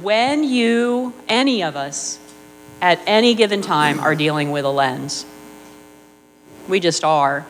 [0.00, 2.18] when you, any of us,
[2.80, 5.26] at any given time are dealing with a lens.
[6.68, 7.46] We just are.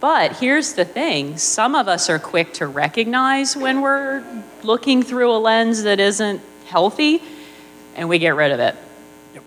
[0.00, 4.24] But here's the thing some of us are quick to recognize when we're
[4.62, 7.22] looking through a lens that isn't healthy,
[7.94, 8.74] and we get rid of it.
[9.34, 9.44] Yep.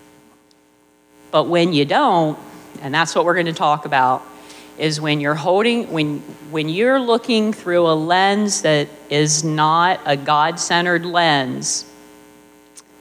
[1.30, 2.38] But when you don't,
[2.80, 4.22] and that's what we're going to talk about,
[4.78, 6.18] is when you're holding, when,
[6.50, 11.84] when you're looking through a lens that is not a God centered lens,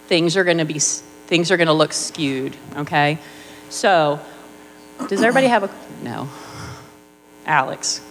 [0.08, 3.18] things are going to be, things are going to look skewed, okay?
[3.70, 4.20] So,
[5.08, 5.70] does everybody have a,
[6.04, 6.30] no.
[7.46, 8.02] Alex.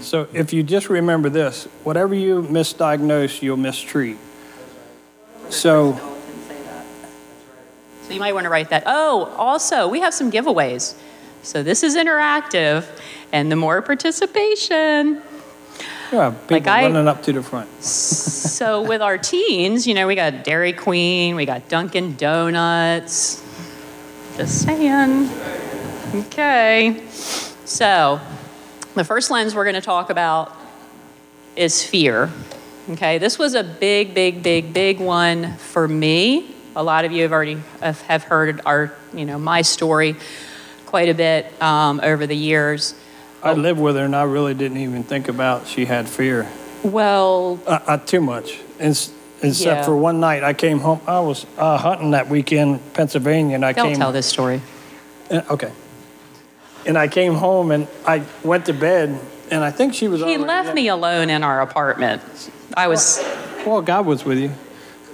[0.00, 4.18] So if you just remember this, whatever you misdiagnose, you'll mistreat.
[5.50, 5.94] So,
[8.02, 8.84] So you might want to write that.
[8.86, 10.94] Oh, also, we have some giveaways.
[11.42, 12.86] So this is interactive,
[13.32, 15.22] and the more participation.
[16.12, 17.68] Yeah, people I- running up to the front.
[17.82, 23.42] So with our teens, you know, we got Dairy Queen, we got Dunkin' Donuts.
[24.36, 25.30] Just saying.
[26.26, 27.02] Okay.
[27.64, 28.20] So
[28.94, 30.54] the first lens we're going to talk about
[31.56, 32.30] is fear.
[32.90, 36.54] Okay, this was a big, big, big, big one for me.
[36.76, 40.14] A lot of you have already have have heard our, you know, my story
[40.84, 42.94] quite a bit um, over the years.
[43.46, 46.48] I lived with her and I really didn't even think about she had fear.
[46.82, 48.58] Well, Uh, uh, too much.
[48.78, 49.12] Except
[49.60, 49.82] Yeah.
[49.84, 53.72] for one night I came home, I was uh, hunting that weekend Pennsylvania and I
[53.72, 53.96] don't came.
[53.96, 54.60] tell this story.
[55.30, 55.70] Uh, okay.
[56.86, 59.18] And I came home and I went to bed
[59.50, 62.22] and I think she was He left me alone in our apartment.
[62.76, 63.22] I was,
[63.64, 64.52] Well, God was with you.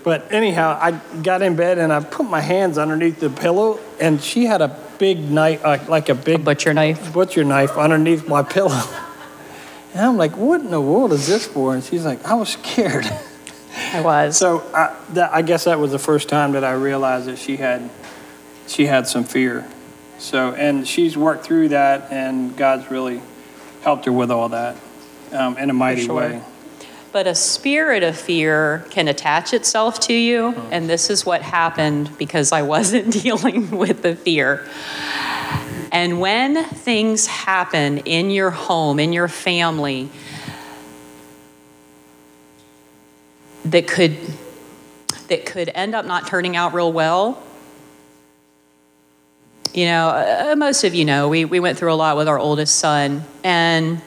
[0.04, 4.20] But anyhow, I got in bed and I put my hands underneath the pillow, and
[4.20, 7.12] she had a big knife, uh, like a big butcher knife.
[7.12, 8.82] butcher knife underneath my pillow.
[9.94, 11.74] And I'm like, what in the world is this for?
[11.74, 13.06] And she's like, I was scared.
[13.76, 14.38] I was.
[14.38, 17.58] So I, that, I guess that was the first time that I realized that she
[17.58, 17.90] had,
[18.66, 19.68] she had some fear.
[20.18, 23.20] So, and she's worked through that, and God's really
[23.82, 24.76] helped her with all that
[25.32, 26.14] um, in a mighty sure.
[26.14, 26.42] way.
[27.12, 32.16] But a spirit of fear can attach itself to you, and this is what happened
[32.18, 34.66] because I wasn't dealing with the fear.
[35.92, 40.08] And when things happen in your home, in your family,
[43.66, 44.16] that could
[45.28, 47.42] that could end up not turning out real well.
[49.72, 52.38] You know, uh, most of you know, we, we went through a lot with our
[52.38, 53.24] oldest son.
[53.42, 54.02] And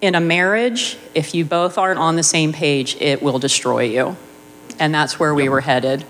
[0.00, 4.16] in a marriage, if you both aren't on the same page, it will destroy you.
[4.78, 6.04] And that's where we were headed.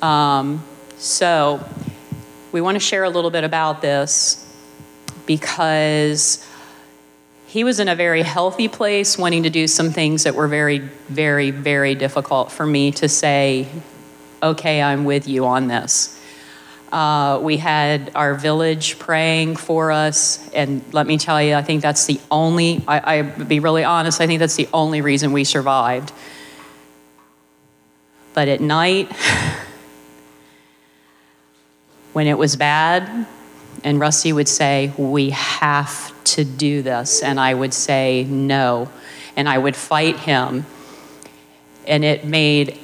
[0.00, 0.64] Um,
[0.96, 1.64] so,
[2.52, 4.46] we want to share a little bit about this
[5.26, 6.46] because
[7.46, 10.78] he was in a very healthy place, wanting to do some things that were very,
[10.78, 13.68] very, very difficult for me to say,
[14.42, 16.19] okay, I'm with you on this.
[16.92, 21.82] Uh, we had our village praying for us, and let me tell you, I think
[21.82, 25.44] that's the only, I, I be really honest, I think that's the only reason we
[25.44, 26.12] survived.
[28.34, 29.12] But at night,
[32.12, 33.26] when it was bad,
[33.84, 37.22] and Rusty would say, We have to do this.
[37.22, 38.90] And I would say, No.
[39.36, 40.66] And I would fight him.
[41.86, 42.78] And it made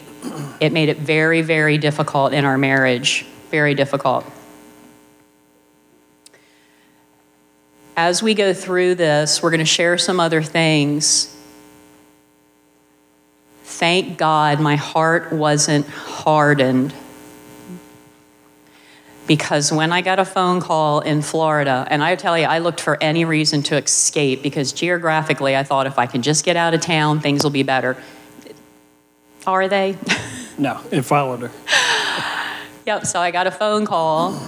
[0.60, 3.26] it, made it very, very difficult in our marriage.
[3.50, 4.24] Very difficult.
[7.96, 11.34] As we go through this, we're going to share some other things.
[13.64, 16.92] Thank God my heart wasn't hardened
[19.26, 22.80] because when I got a phone call in Florida, and I tell you, I looked
[22.80, 26.74] for any reason to escape because geographically I thought if I can just get out
[26.74, 27.96] of town, things will be better.
[29.46, 29.96] Are they?
[30.58, 31.50] No, it followed her.
[32.86, 34.40] yep, so I got a phone call,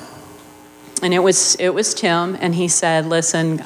[1.03, 3.60] and it was, it was Tim, and he said, Listen,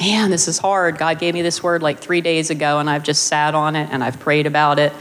[0.00, 0.98] man, this is hard.
[0.98, 3.88] God gave me this word like three days ago, and I've just sat on it
[3.92, 4.92] and I've prayed about it,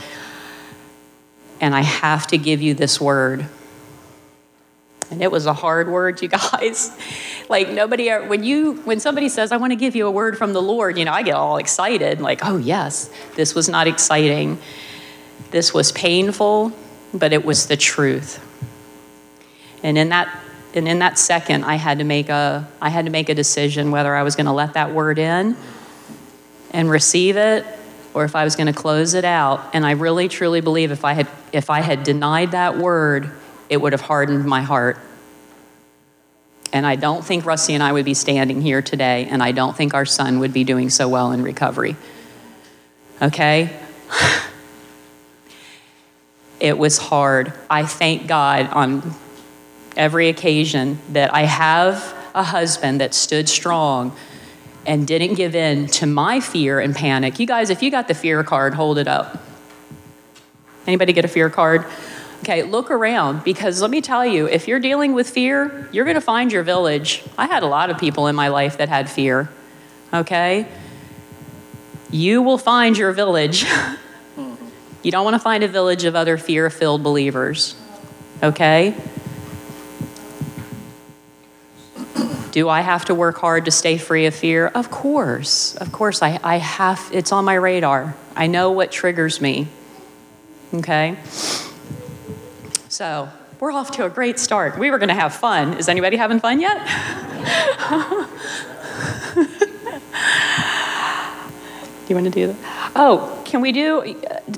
[1.60, 3.48] and I have to give you this word.
[5.10, 6.96] And it was a hard word, you guys.
[7.50, 10.38] like nobody, uh, when you, when somebody says, "I want to give you a word
[10.38, 13.88] from the Lord," you know, I get all excited, like, "Oh yes." This was not
[13.88, 14.60] exciting.
[15.50, 16.72] This was painful,
[17.14, 18.48] but it was the truth.
[19.84, 20.44] And in that,
[20.74, 23.92] and in that second, I had to make a, I had to make a decision
[23.92, 25.58] whether I was going to let that word in
[26.72, 27.66] and receive it,
[28.14, 29.62] or if I was going to close it out.
[29.74, 33.30] And I really, truly believe if I had, if I had denied that word,
[33.70, 34.98] it would have hardened my heart.
[36.74, 39.76] And I don't think Rusty and I would be standing here today, and I don't
[39.76, 41.96] think our son would be doing so well in recovery.
[43.22, 43.78] Okay?
[46.62, 47.54] It was hard.
[47.72, 49.16] I thank God on
[50.02, 54.16] every occasion that I have a husband that stood strong
[54.84, 57.40] and didn't give in to my fear and panic.
[57.40, 59.44] You guys, if you got the fear card, hold it up.
[60.88, 61.86] Anybody get a fear card?
[62.40, 66.16] Okay, look around because let me tell you, if you're dealing with fear, you're going
[66.16, 67.24] to find your village.
[67.38, 69.50] I had a lot of people in my life that had fear.
[70.12, 70.68] Okay?
[72.10, 73.64] You will find your village.
[75.04, 77.76] you don't want to find a village of other fear filled believers.
[78.42, 78.96] Okay?
[82.52, 84.68] Do I have to work hard to stay free of fear?
[84.68, 85.76] Of course.
[85.78, 88.16] Of course, I, I have, it's on my radar.
[88.36, 89.68] I know what triggers me.
[90.74, 91.18] Okay?
[92.90, 94.78] So, we're off to a great start.
[94.78, 95.76] We were going to have fun.
[95.76, 96.78] Is anybody having fun yet?
[102.06, 102.92] do you want to do that?
[102.96, 104.16] Oh, can we do?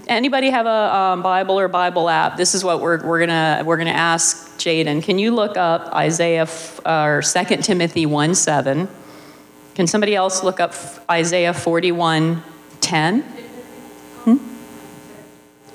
[0.08, 2.38] Anybody have a um, Bible or Bible app?
[2.38, 5.04] This is what we're, we're gonna we're gonna ask Jaden.
[5.04, 6.48] Can you look up Isaiah
[6.86, 8.88] or Second Timothy one seven?
[9.76, 10.74] Can somebody else look up
[11.10, 12.44] Isaiah forty one
[12.82, 13.24] ten?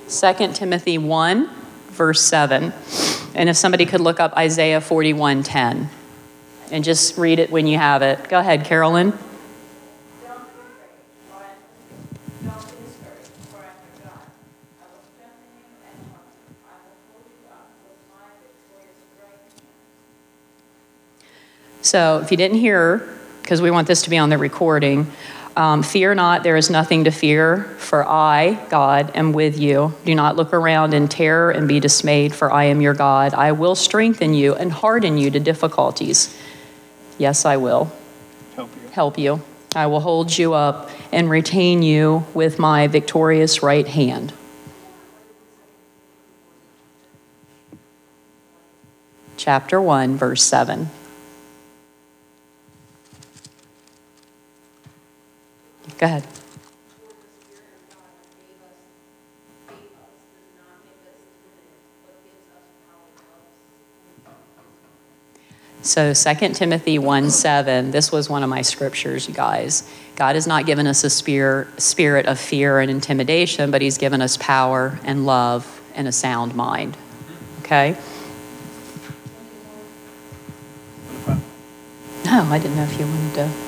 [0.09, 1.51] Second Timothy 1,
[1.91, 2.73] verse 7.
[3.35, 5.91] And if somebody could look up Isaiah forty one ten,
[6.73, 8.27] and just read it when you have it.
[8.29, 9.13] Go ahead, Carolyn.
[21.89, 23.09] So, if you didn't hear,
[23.41, 25.11] because we want this to be on the recording,
[25.57, 29.95] um, fear not, there is nothing to fear, for I, God, am with you.
[30.05, 33.33] Do not look around in terror and be dismayed, for I am your God.
[33.33, 36.39] I will strengthen you and harden you to difficulties.
[37.17, 37.91] Yes, I will.
[38.55, 38.89] Help you.
[38.91, 39.43] Help you.
[39.75, 44.35] I will hold you up and retain you with my victorious right hand.
[49.39, 50.91] Chapter 1, verse 7.
[55.99, 56.25] Go ahead.
[65.83, 69.89] So 2 Timothy 1 7, this was one of my scriptures, you guys.
[70.17, 74.21] God has not given us a spear, spirit of fear and intimidation, but He's given
[74.21, 76.97] us power and love and a sound mind.
[77.61, 77.97] Okay?
[82.25, 83.68] No, I didn't know if you wanted to.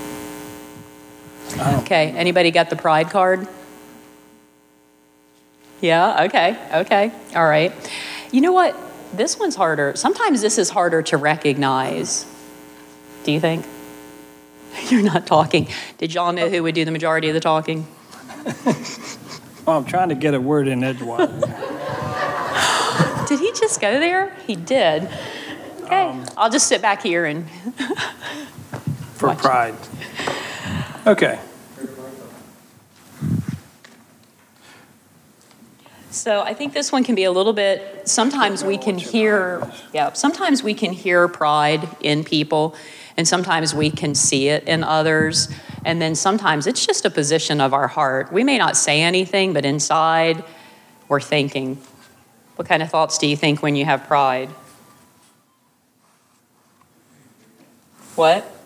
[1.58, 3.46] Okay, anybody got the pride card?
[5.80, 7.72] Yeah, okay, okay, all right.
[8.30, 8.76] You know what?
[9.12, 9.94] This one's harder.
[9.96, 12.26] Sometimes this is harder to recognize.
[13.24, 13.66] Do you think?
[14.88, 15.68] You're not talking.
[15.98, 17.86] Did y'all know who would do the majority of the talking?
[19.66, 21.28] well, I'm trying to get a word in edgewise.
[23.28, 24.34] did he just go there?
[24.46, 25.08] He did.
[25.82, 27.50] Okay, um, I'll just sit back here and.
[29.14, 29.74] for pride.
[31.06, 31.38] Okay.
[36.10, 40.12] So I think this one can be a little bit, sometimes we can hear, yeah,
[40.12, 42.74] sometimes we can hear pride in people,
[43.16, 45.48] and sometimes we can see it in others.
[45.84, 48.32] And then sometimes it's just a position of our heart.
[48.32, 50.44] We may not say anything, but inside
[51.08, 51.80] we're thinking.
[52.56, 54.50] What kind of thoughts do you think when you have pride?
[58.16, 58.59] What?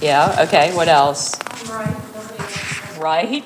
[0.00, 1.38] Yeah, okay, what else?
[2.98, 3.44] Right?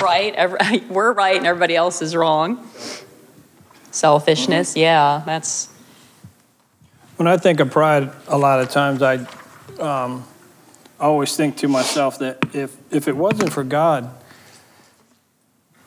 [0.00, 0.34] Right?
[0.34, 2.68] Every, we're right and everybody else is wrong.
[3.92, 5.72] Selfishness, yeah, that's.
[7.16, 9.24] When I think of pride, a lot of times I
[9.78, 10.24] um,
[10.98, 14.10] always think to myself that if, if it wasn't for God,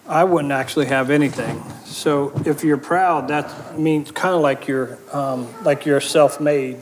[0.08, 1.62] I wouldn't actually have anything.
[1.84, 6.78] So if you're proud, that means kind of like you're um, like you're self-made,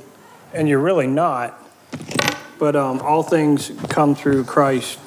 [0.53, 1.59] and you're really not.
[2.57, 4.99] But um, all things come through Christ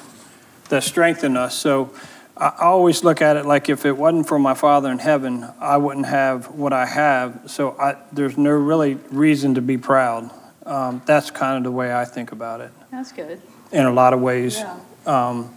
[0.69, 1.55] that strengthen us.
[1.55, 1.93] So
[2.37, 5.77] I always look at it like if it wasn't for my Father in heaven, I
[5.77, 7.41] wouldn't have what I have.
[7.47, 10.31] So I, there's no really reason to be proud.
[10.65, 12.71] Um, that's kind of the way I think about it.
[12.91, 13.41] That's good.
[13.71, 14.57] In a lot of ways.
[14.57, 14.79] Yeah.
[15.05, 15.55] Um,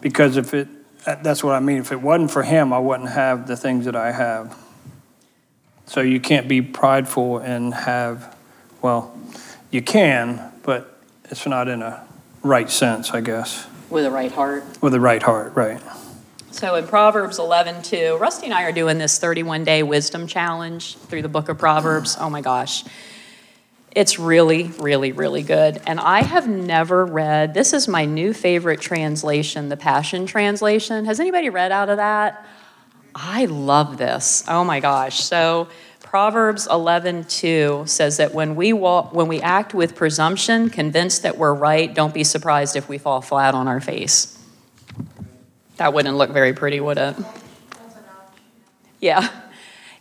[0.00, 0.68] because if it,
[1.04, 1.78] that's what I mean.
[1.78, 4.56] If it wasn't for Him, I wouldn't have the things that I have.
[5.86, 8.36] So you can't be prideful and have,
[8.82, 9.18] well,
[9.70, 12.06] you can, but it's not in a
[12.42, 13.66] right sense, I guess.
[13.88, 14.64] With a right heart.
[14.82, 15.80] With a right heart, right.
[16.50, 20.98] So in Proverbs 11, 2, Rusty and I are doing this 31 day wisdom challenge
[20.98, 22.18] through the book of Proverbs.
[22.20, 22.84] Oh my gosh.
[23.92, 25.80] It's really, really, really good.
[25.86, 31.06] And I have never read, this is my new favorite translation, the Passion Translation.
[31.06, 32.44] Has anybody read out of that?
[33.14, 34.44] I love this.
[34.46, 35.20] Oh my gosh.
[35.20, 35.68] So
[36.08, 41.52] Proverbs 11:2 says that when we walk, when we act with presumption, convinced that we're
[41.52, 44.42] right, don't be surprised if we fall flat on our face.
[45.76, 47.14] That wouldn't look very pretty, would it?
[49.00, 49.28] Yeah.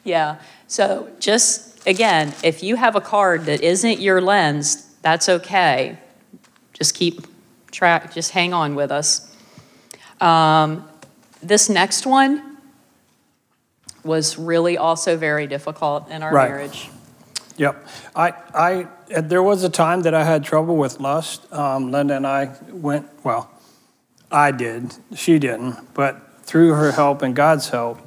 [0.06, 0.38] Yeah.
[0.68, 5.98] So just again, if you have a card that isn't your lens, that's okay.
[6.72, 7.28] Just keep
[7.70, 9.36] track, just hang on with us.
[10.22, 10.88] Um,
[11.44, 12.57] this next one
[14.08, 16.50] was really also very difficult in our Right.
[16.50, 16.90] marriage.
[17.58, 17.88] Yep.
[18.16, 18.88] I, I,
[19.22, 21.52] there was a time that I had trouble with lust.
[21.52, 23.50] Um, Linda and I went, well,
[24.32, 28.00] I did, she didn't, but through her help and God's help,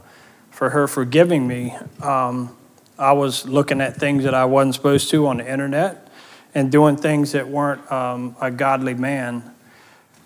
[0.50, 2.56] for her forgiving me, um,
[2.98, 6.08] I was looking at things that I wasn't supposed to on the internet
[6.54, 9.54] and doing things that weren't um, a godly man.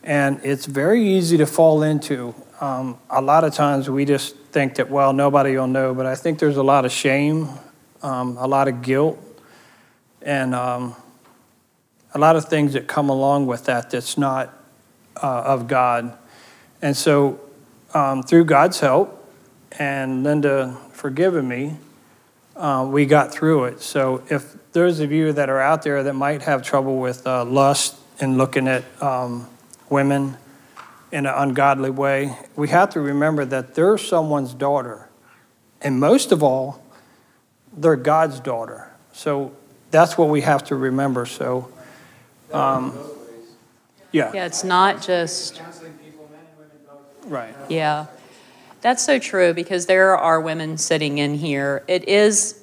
[0.02, 2.34] And it's very easy to fall into.
[2.64, 6.14] Um, a lot of times we just think that, well, nobody will know, but I
[6.14, 7.50] think there's a lot of shame,
[8.02, 9.18] um, a lot of guilt,
[10.22, 10.96] and um,
[12.14, 14.58] a lot of things that come along with that that's not
[15.22, 16.16] uh, of God.
[16.80, 17.38] And so,
[17.92, 19.30] um, through God's help
[19.78, 21.76] and Linda forgiving me,
[22.56, 23.82] uh, we got through it.
[23.82, 27.44] So, if those of you that are out there that might have trouble with uh,
[27.44, 29.50] lust and looking at um,
[29.90, 30.38] women
[31.14, 35.08] in an ungodly way, we have to remember that they're someone's daughter.
[35.80, 36.82] And most of all,
[37.72, 38.90] they're God's daughter.
[39.12, 39.52] So
[39.92, 41.24] that's what we have to remember.
[41.24, 41.68] So,
[42.52, 42.98] um,
[44.10, 45.62] yeah, Yeah, it's not just,
[47.26, 47.54] right.
[47.68, 48.06] yeah.
[48.80, 51.84] That's so true because there are women sitting in here.
[51.86, 52.60] It is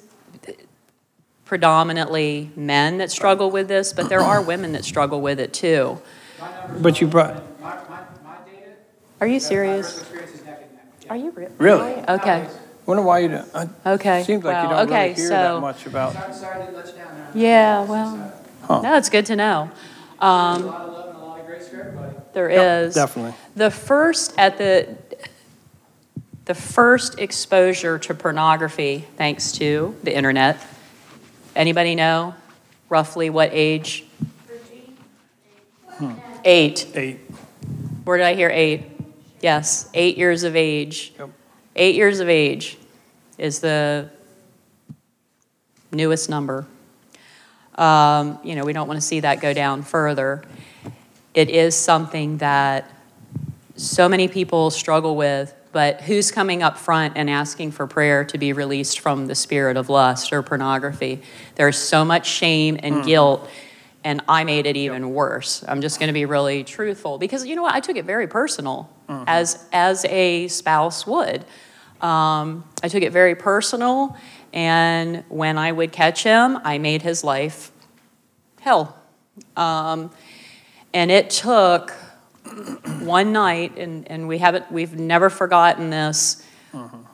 [1.46, 6.02] predominantly men that struggle with this, but there are women that struggle with it too.
[6.78, 8.70] But you brought, My, my, my data,
[9.22, 10.00] Are you serious?
[10.00, 10.84] experience is neck and neck.
[11.04, 11.12] Yeah.
[11.12, 11.92] Are you re- Really?
[12.08, 12.40] Okay.
[12.42, 12.48] I
[12.86, 14.24] wonder why you don't, I- Okay.
[14.24, 16.86] seems like you don't really okay, hear so- that much about, Sorry, sorry to let
[16.88, 17.14] you down.
[17.18, 17.28] man.
[17.32, 18.32] Yeah, well,
[18.66, 18.80] Huh.
[18.80, 19.70] no, it's good to know.
[20.20, 22.14] There's Um, lot of love and a lot of grace for everybody.
[22.32, 22.94] there is.
[22.96, 23.34] definitely.
[23.54, 24.88] The first at the
[26.46, 30.56] the first exposure to pornography, thanks to the internet.
[31.54, 32.34] Anybody know
[32.88, 34.04] roughly what age?
[36.44, 36.88] Eight.
[36.96, 37.20] Eight.
[38.02, 38.91] Where did I hear eight?
[39.42, 41.12] Yes, eight years of age.
[41.18, 41.30] Yep.
[41.74, 42.78] Eight years of age
[43.38, 44.08] is the
[45.90, 46.66] newest number.
[47.74, 50.44] Um, you know, we don't want to see that go down further.
[51.34, 52.90] It is something that
[53.74, 58.38] so many people struggle with, but who's coming up front and asking for prayer to
[58.38, 61.20] be released from the spirit of lust or pornography?
[61.56, 63.48] There's so much shame and guilt,
[64.04, 65.64] and I made it even worse.
[65.66, 67.74] I'm just going to be really truthful because you know what?
[67.74, 68.90] I took it very personal,
[69.26, 71.44] as as a spouse would.
[72.00, 74.16] Um, I took it very personal,
[74.52, 77.70] and when I would catch him, I made his life
[78.60, 78.96] hell.
[79.56, 80.10] Um,
[80.92, 81.92] and it took
[83.00, 86.44] one night, and, and we haven't, we've never forgotten this,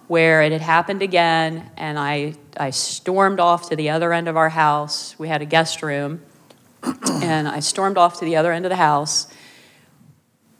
[0.09, 4.37] where it had happened again, and I, I stormed off to the other end of
[4.37, 5.19] our house.
[5.19, 6.23] We had a guest room,
[7.23, 9.27] and I stormed off to the other end of the house.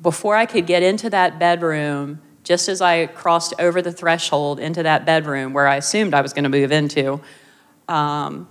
[0.01, 4.83] Before I could get into that bedroom, just as I crossed over the threshold into
[4.83, 7.21] that bedroom where I assumed I was going to move into,
[7.89, 8.49] um,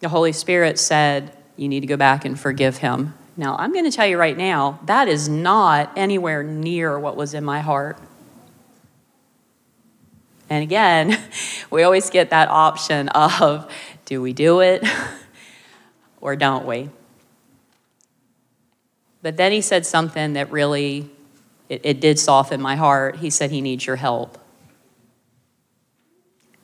[0.00, 3.14] the Holy Spirit said, You need to go back and forgive him.
[3.36, 7.34] Now, I'm going to tell you right now, that is not anywhere near what was
[7.34, 7.98] in my heart.
[10.48, 11.18] And again,
[11.70, 13.70] we always get that option of
[14.06, 14.84] do we do it
[16.20, 16.88] or don't we?
[19.22, 21.10] But then he said something that really
[21.68, 23.16] it, it did soften my heart.
[23.16, 24.38] He said he needs your help.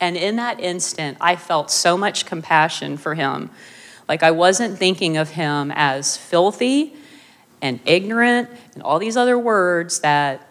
[0.01, 3.51] And in that instant, I felt so much compassion for him.
[4.09, 6.95] Like I wasn't thinking of him as filthy
[7.61, 10.49] and ignorant and all these other words that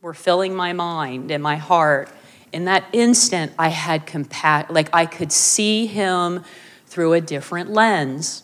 [0.00, 2.10] were filling my mind and my heart.
[2.52, 6.44] In that instant, I had compassion, like I could see him
[6.86, 8.41] through a different lens.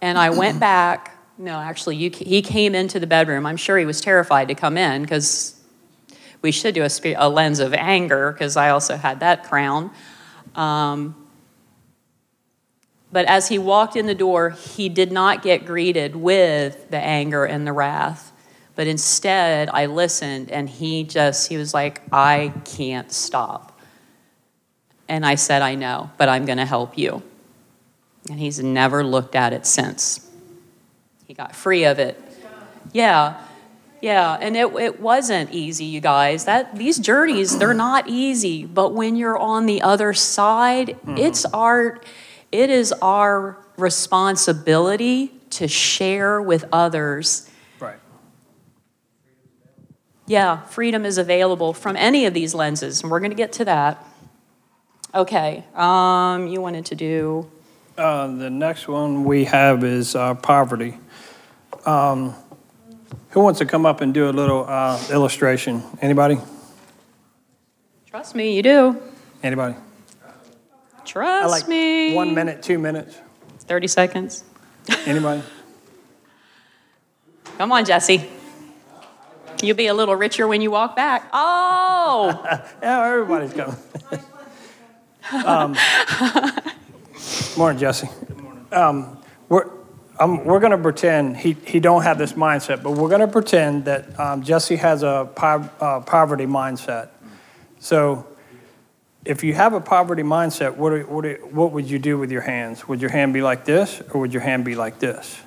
[0.00, 1.14] And I went back.
[1.38, 3.46] No, actually, you, he came into the bedroom.
[3.46, 5.54] I'm sure he was terrified to come in because
[6.42, 9.90] we should do a, spe- a lens of anger because I also had that crown.
[10.54, 11.14] Um,
[13.10, 17.44] but as he walked in the door, he did not get greeted with the anger
[17.44, 18.32] and the wrath.
[18.74, 23.80] But instead, I listened and he just, he was like, I can't stop.
[25.08, 27.22] And I said, I know, but I'm going to help you.
[28.30, 30.28] And he's never looked at it since.
[31.26, 32.20] He got free of it.
[32.92, 33.40] Yeah.
[34.00, 36.44] Yeah, and it, it wasn't easy, you guys.
[36.44, 42.00] That these journeys, they're not easy, but when you're on the other side, it's our
[42.52, 47.50] it is our responsibility to share with others.
[47.80, 47.98] Right.
[50.26, 53.64] Yeah, freedom is available from any of these lenses, and we're going to get to
[53.64, 54.04] that.
[55.12, 57.50] Okay, um, you wanted to do
[57.98, 60.96] Uh, the next one we have is uh, poverty.
[61.84, 62.32] Um,
[63.30, 65.82] who wants to come up and do a little uh, illustration?
[66.00, 66.38] Anybody?
[68.06, 69.02] trust me, you do.
[69.42, 69.74] Anybody?
[71.04, 72.14] Trust I like me.
[72.14, 73.18] one minute, two minutes.
[73.62, 74.44] 30 seconds.
[75.04, 75.42] Anybody?
[77.58, 78.28] Come on, Jesse.
[79.60, 81.28] You'll be a little richer when you walk back.
[81.32, 82.40] Oh,
[82.80, 83.76] yeah, everybody's coming.
[85.44, 85.76] um,
[87.58, 88.08] morning, Jesse.
[88.28, 88.66] Good morning.
[88.70, 89.68] Um, we're
[90.20, 93.28] um, we're going to pretend he, he don't have this mindset, but we're going to
[93.28, 97.08] pretend that um, Jesse has a po- uh, poverty mindset.
[97.80, 98.26] So,
[99.24, 102.30] if you have a poverty mindset, what are, what are, what would you do with
[102.30, 102.86] your hands?
[102.88, 105.40] Would your hand be like this, or would your hand be like this?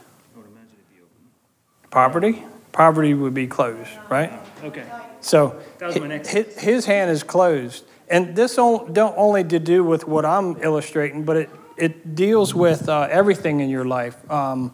[1.89, 4.31] Poverty, poverty would be closed, right?
[4.63, 4.85] Okay.
[5.21, 7.85] So That was my next- his, his hand is closed.
[8.09, 11.49] And this don't, don't only to do with what I'm illustrating, but it,
[11.81, 14.73] it deals with uh, everything in your life, um,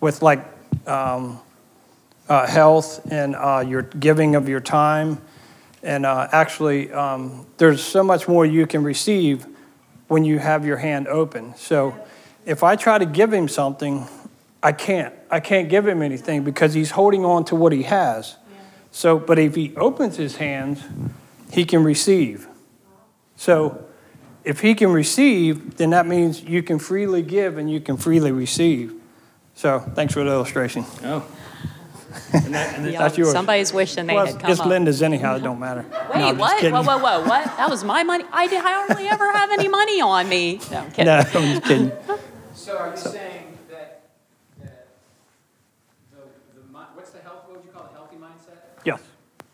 [0.00, 0.44] with like
[0.86, 1.40] um,
[2.28, 5.20] uh, health and uh, your giving of your time.
[5.82, 9.46] And uh, actually, um, there's so much more you can receive
[10.08, 11.56] when you have your hand open.
[11.56, 11.98] So
[12.44, 14.06] if I try to give him something,
[14.62, 15.14] I can't.
[15.30, 18.36] I can't give him anything because he's holding on to what he has.
[18.90, 20.82] So, but if he opens his hands,
[21.50, 22.46] he can receive.
[23.36, 23.86] So,
[24.44, 28.32] if he can receive, then that means you can freely give and you can freely
[28.32, 28.94] receive.
[29.54, 30.84] So, thanks for the illustration.
[31.04, 31.24] Oh.
[32.34, 33.32] And that, and That's yours.
[33.32, 34.66] somebody's wishing they Well, had come it's up.
[34.66, 35.84] Linda's anyhow, it don't matter.
[36.14, 36.62] Wait, I'm what?
[36.62, 37.44] Whoa, whoa, whoa, what?
[37.56, 38.24] That was my money.
[38.32, 40.60] I, did, I hardly ever have any money on me.
[40.70, 41.04] No, I'm kidding.
[41.06, 41.92] No, I'm just kidding.
[42.54, 44.02] So are you saying that,
[44.62, 44.86] that
[46.12, 48.56] the, the, what's the health, what would you call it, healthy mindset?
[48.84, 49.00] Yes.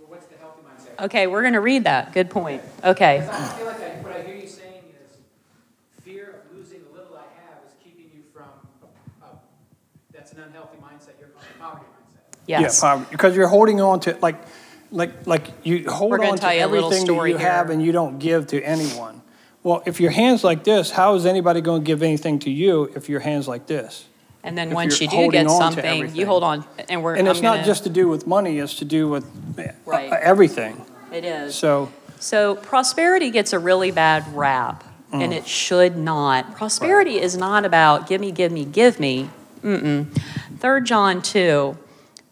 [0.01, 1.05] Well, what's the healthy mindset?
[1.05, 2.13] Okay, we're going to read that.
[2.13, 2.63] Good point.
[2.85, 3.19] Okay.
[3.25, 6.91] 'Cause I feel like I, what I hear you saying is fear of losing the
[6.99, 8.49] little I have is keeping you from,
[9.23, 9.27] uh,
[10.13, 12.39] that's an unhealthy mindset, you're calling a poverty mindset.
[12.47, 12.81] Yes.
[12.83, 14.37] Yeah, poverty, because you're holding on to like,
[14.91, 17.31] like, like you hold We're gonna on to tell you a little everything that story
[17.33, 19.23] you have and you don't give to anyone.
[19.63, 22.91] Well, if your hands like this, how is anybody going to give anything to you
[22.95, 24.07] if your hands like this?
[24.45, 26.65] And then If once you're do get holding on to something, you hold on.
[26.89, 29.09] And we're And it's I'm not gonna- just to do with money; it's to do
[29.09, 29.25] with
[29.59, 30.11] uh, Right.
[30.13, 30.87] everything.
[31.13, 31.55] It is.
[31.57, 35.25] So, So prosperity gets a really bad rap, Mm.
[35.25, 36.55] and it should not.
[36.55, 39.29] Prosperity is not about give me, give me, give me.
[39.63, 40.07] Mm-mm.
[40.59, 41.77] 3 John 2,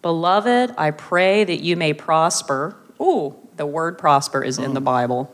[0.03, 2.77] Beloved, I pray that you may prosper.
[3.01, 5.33] Ooh, the word prosper is in the Bible.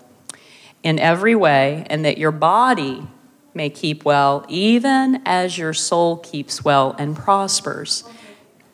[0.83, 3.07] In every way, and that your body
[3.55, 8.05] may keep well, even as your soul keeps well and prospers.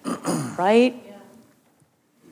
[0.57, 0.94] right?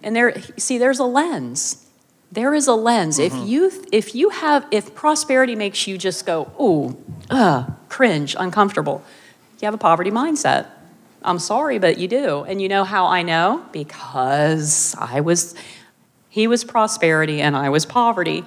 [0.03, 1.87] And there, see, there's a lens.
[2.31, 3.19] There is a lens.
[3.19, 6.97] If you if you have if prosperity makes you just go, ooh,
[7.31, 9.03] uh, cringe, uncomfortable,
[9.61, 10.69] you have a poverty mindset.
[11.23, 12.45] I'm sorry, but you do.
[12.45, 13.65] And you know how I know?
[13.73, 15.55] Because I was
[16.29, 18.45] he was prosperity and I was poverty.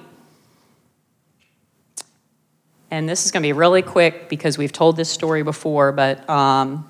[2.90, 6.28] And this is going to be really quick because we've told this story before, but
[6.28, 6.88] um,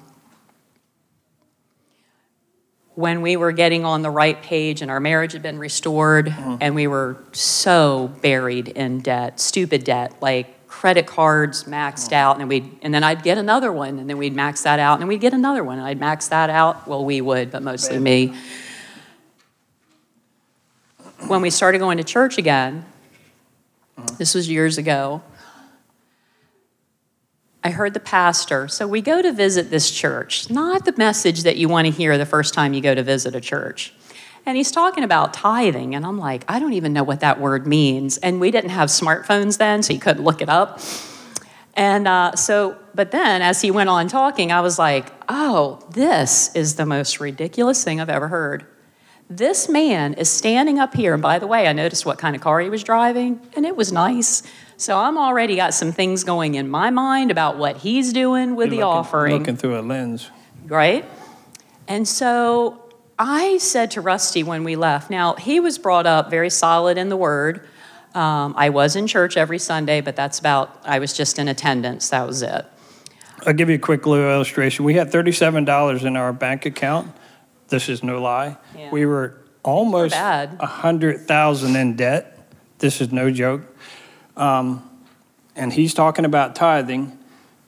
[2.94, 6.28] when we were getting on the right page and our marriage had been restored
[6.60, 12.16] and we were so buried in debt, stupid debt, like credit cards maxed oh.
[12.16, 14.94] out and we and then I'd get another one and then we'd max that out
[14.94, 16.86] and then we'd get another one and I'd max that out.
[16.86, 18.34] Well, we would, but mostly me.
[21.26, 22.86] When we started going to church again,
[23.98, 24.14] uh-huh.
[24.16, 25.22] this was years ago.
[27.62, 28.68] I heard the pastor.
[28.68, 32.16] So we go to visit this church, not the message that you want to hear
[32.16, 33.92] the first time you go to visit a church.
[34.50, 37.68] And he's talking about tithing, and I'm like, I don't even know what that word
[37.68, 38.18] means.
[38.18, 40.80] And we didn't have smartphones then, so you couldn't look it up.
[41.74, 46.52] And uh, so, but then as he went on talking, I was like, oh, this
[46.56, 48.66] is the most ridiculous thing I've ever heard.
[49.28, 52.42] This man is standing up here, and by the way, I noticed what kind of
[52.42, 54.42] car he was driving, and it was nice.
[54.76, 58.70] So I'm already got some things going in my mind about what he's doing with
[58.70, 60.28] the you're looking- offering looking through a lens.
[60.66, 61.04] right?
[61.86, 62.89] And so
[63.22, 67.10] I said to Rusty when we left, now he was brought up very solid in
[67.10, 67.60] the word.
[68.14, 72.08] Um, I was in church every Sunday, but that's about, I was just in attendance.
[72.08, 72.64] That was it.
[73.46, 74.86] I'll give you a quick little illustration.
[74.86, 77.12] We had thirty-seven dollars in our bank account.
[77.68, 78.56] This is no lie.
[78.76, 78.90] Yeah.
[78.90, 82.38] We were almost a hundred thousand in debt.
[82.78, 83.62] This is no joke.
[84.36, 84.88] Um,
[85.54, 87.18] and he's talking about tithing.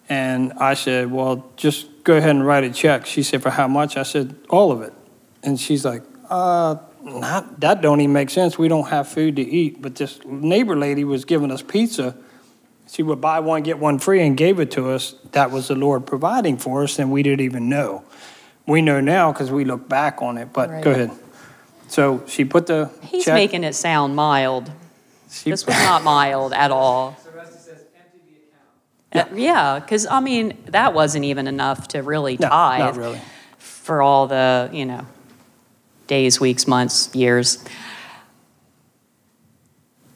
[0.09, 3.05] And I said, well, just go ahead and write a check.
[3.05, 3.99] She said, for how much?
[3.99, 4.93] I said, all of it.
[5.43, 8.59] And she's like, uh, not, that don't even make sense.
[8.59, 9.83] We don't have food to eat.
[9.83, 12.17] But this neighbor lady was giving us pizza.
[12.89, 15.15] She would buy one, get one free, and gave it to us.
[15.33, 18.05] That was the Lord providing for us, and we didn't even know.
[18.67, 20.53] We know now because we look back on it.
[20.53, 20.85] But Right.
[20.85, 21.11] go ahead.
[21.89, 23.35] So she put the He's check.
[23.35, 24.71] making it sound mild.
[25.31, 27.17] she- This was not mild at all.
[27.25, 28.21] So Rusty says, empty
[29.13, 29.33] the account.
[29.33, 33.21] Uh, Yeah, because I mean, that wasn't even enough to really no, tithe not really.
[33.59, 35.07] for all the, you know,
[36.13, 37.65] days, weeks, months, years.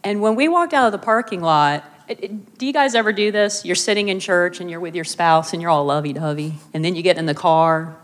[0.04, 3.12] And when we walked out of the parking lot, it- it- do you guys ever
[3.14, 3.64] do this?
[3.64, 6.84] You're sitting in church and you're with your spouse and you're all lovey dovey, and
[6.84, 7.96] then you get in the car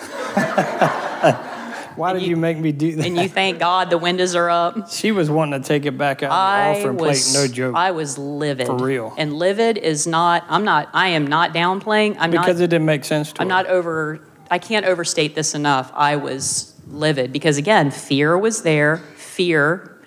[1.96, 3.06] Why did you, make me do that?
[3.06, 4.90] and you thank God the windows are up.
[4.90, 7.40] she was wanting to take it back out of the I offering was, plate.
[7.42, 7.74] No joke.
[7.76, 8.66] I was livid.
[8.68, 9.12] For real.
[9.18, 12.16] And livid is not, I'm not, I am not downplaying.
[12.18, 12.46] I'm not.
[12.46, 13.42] because it didn't make sense to her.
[13.42, 13.62] I'm her.
[13.62, 14.20] not over,
[14.50, 15.92] I can't overstate this enough.
[15.94, 20.02] I was livid because, again, fear was there, fear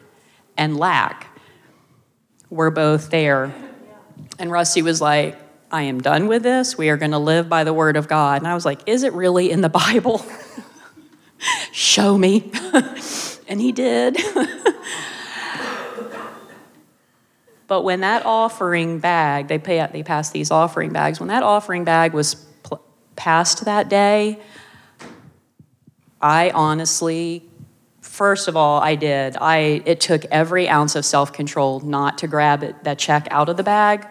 [0.58, 1.28] and lack
[2.50, 3.54] were both there.
[4.38, 5.38] And Rusty was like,
[5.72, 6.78] I am done with this.
[6.78, 8.42] We are going to live by the word of God.
[8.42, 10.24] And I was like, Is it really in the Bible?
[11.72, 12.52] Show me.
[13.48, 14.18] and he did.
[17.66, 21.20] But when that offering bag, they pay, they pass these offering bags.
[21.20, 22.46] When that offering bag was
[23.15, 24.39] passed that day,
[26.21, 27.43] I honestly,
[28.02, 29.36] first of all, I did.
[29.39, 33.49] I it took every ounce of self control not to grab it, that check out
[33.49, 34.08] of the bag,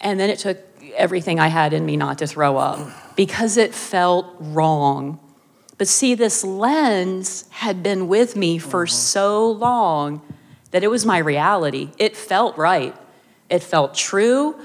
[0.00, 0.58] and then it took
[0.94, 5.18] everything I had in me not to throw up because it felt wrong.
[5.78, 8.94] But see, this lens had been with me for mm-hmm.
[8.94, 10.22] so long
[10.70, 11.90] that it was my reality.
[11.98, 12.94] It felt right.
[13.48, 14.56] It felt true.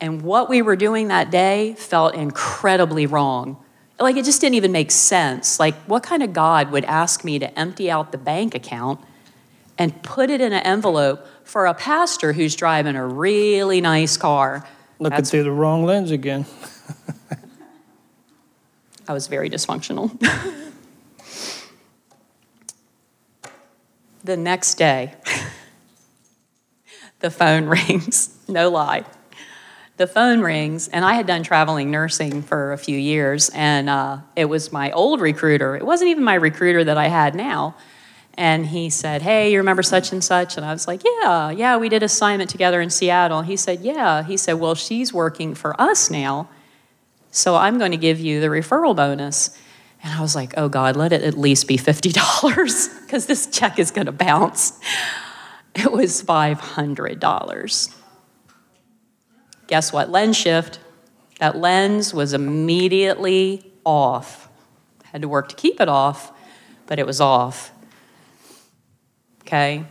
[0.00, 3.62] And what we were doing that day felt incredibly wrong.
[4.00, 5.58] Like it just didn't even make sense.
[5.58, 9.00] Like, what kind of God would ask me to empty out the bank account
[9.76, 14.64] and put it in an envelope for a pastor who's driving a really nice car?
[15.00, 16.46] Looking That's- through the wrong lens again.
[19.08, 20.12] I was very dysfunctional.
[24.22, 25.14] the next day,
[27.20, 28.36] the phone rings.
[28.46, 29.04] No lie.
[29.98, 34.18] The phone rings, and I had done traveling nursing for a few years, and uh,
[34.36, 35.76] it was my old recruiter.
[35.76, 37.76] It wasn't even my recruiter that I had now.
[38.34, 40.56] And he said, Hey, you remember such and such?
[40.56, 43.42] And I was like, Yeah, yeah, we did assignment together in Seattle.
[43.42, 44.22] He said, Yeah.
[44.22, 46.48] He said, Well, she's working for us now.
[47.32, 49.58] So I'm going to give you the referral bonus.
[50.02, 53.80] And I was like, oh God, let it at least be $50 because this check
[53.80, 54.78] is going to bounce.
[55.74, 57.97] It was $500.
[59.68, 60.10] Guess what?
[60.10, 60.80] Lens shift.
[61.38, 64.48] That lens was immediately off.
[65.04, 66.32] Had to work to keep it off,
[66.86, 67.70] but it was off.
[69.42, 69.84] Okay?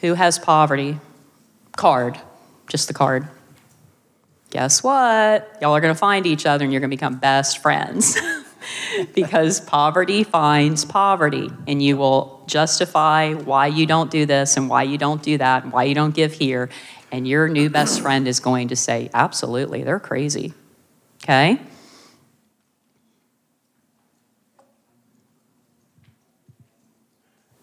[0.00, 0.98] Who has poverty?
[1.76, 2.18] Card.
[2.68, 3.28] Just the card
[4.54, 5.58] guess what?
[5.60, 8.16] Y'all are to find each other and you're to become best friends.
[9.14, 14.84] because poverty finds poverty, and you will justify why you don't do this and why
[14.84, 16.70] you don't do that and why you don't give here.
[17.14, 20.52] And your new best friend is going to say, Absolutely, they're crazy.
[21.22, 21.60] Okay?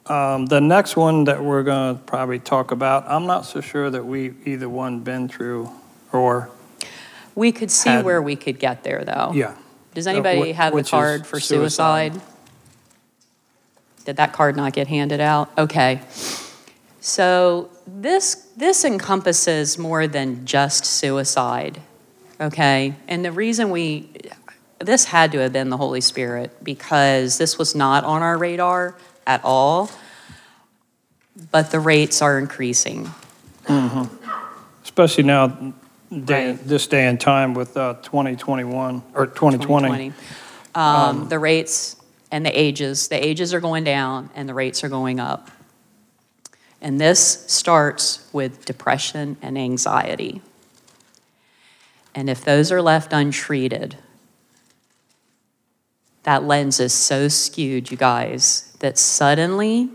[0.06, 3.90] Um, the next one that we're going to probably talk about, I'm not so sure
[3.90, 5.70] that we either one been through
[6.14, 6.50] or,
[7.36, 9.32] We could see Had- where we could get there, though.
[9.34, 9.56] yeah.
[9.94, 12.14] Does Uh, anybody wh- have the card for suicide.
[12.14, 12.22] suicide?
[14.06, 15.50] Did that card not get handed out?
[15.58, 16.00] Okay.
[17.02, 21.82] So this this encompasses more than just suicide.
[22.40, 22.94] Okay?
[23.08, 24.10] And the reason we
[24.80, 28.96] this had to have been the Holy Spirit because this was not on our radar
[29.28, 29.90] at all.
[31.52, 33.06] But the rates are increasing.
[33.66, 34.16] Mm-hmm.
[34.84, 36.68] Especially now, day, Right.
[36.68, 39.88] this day and time with uh, 2021 or 2020.
[39.88, 40.14] 2020.
[40.76, 41.96] Um, the rates
[42.32, 45.50] and the ages, the ages are going down and the rates are going up.
[46.82, 50.42] And this starts with depression and anxiety.
[52.16, 53.98] And if those are left untreated,
[56.24, 59.90] that lens is so skewed, you guys, that suddenly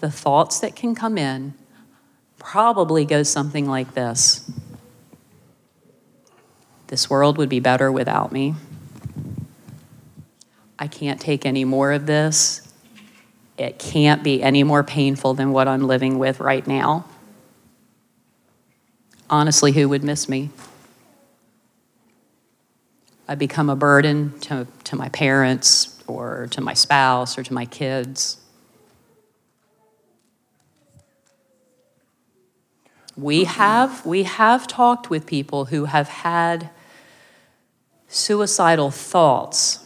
[0.00, 1.54] the thoughts that can come in
[2.38, 4.48] probably go something like this
[6.88, 8.54] This world would be better without me.
[10.78, 12.65] I can't take any more of this.
[13.58, 17.06] It can't be any more painful than what I'm living with right now.
[19.30, 20.50] Honestly, who would miss me?
[23.28, 27.64] I become a burden to, to my parents or to my spouse or to my
[27.64, 28.38] kids.
[33.16, 36.70] We have, we have talked with people who have had
[38.08, 39.85] suicidal thoughts.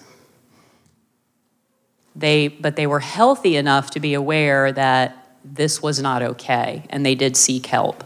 [2.20, 7.04] They, but they were healthy enough to be aware that this was not okay, and
[7.04, 8.04] they did seek help.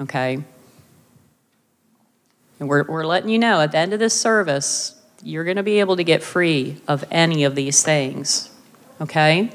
[0.00, 0.42] Okay?
[2.58, 5.62] And we're, we're letting you know at the end of this service, you're going to
[5.62, 8.50] be able to get free of any of these things.
[9.02, 9.50] Okay?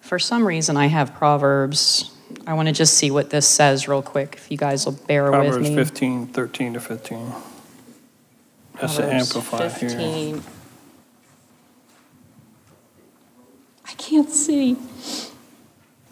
[0.00, 2.10] For some reason, I have Proverbs.
[2.46, 5.30] I want to just see what this says real quick, if you guys will bear
[5.30, 5.46] with me.
[5.48, 5.74] Proverbs me.
[5.74, 7.32] 15, 13 to 15.
[8.80, 9.88] That's the Proverbs amplified here.
[9.90, 10.42] 15.
[13.86, 14.76] I can't see.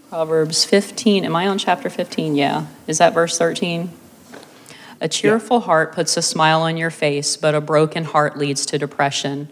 [0.08, 1.24] Proverbs 15.
[1.24, 2.36] Am I on chapter 15?
[2.36, 2.66] Yeah.
[2.86, 3.90] Is that verse 13?
[5.00, 8.78] A cheerful heart puts a smile on your face, but a broken heart leads to
[8.78, 9.48] depression.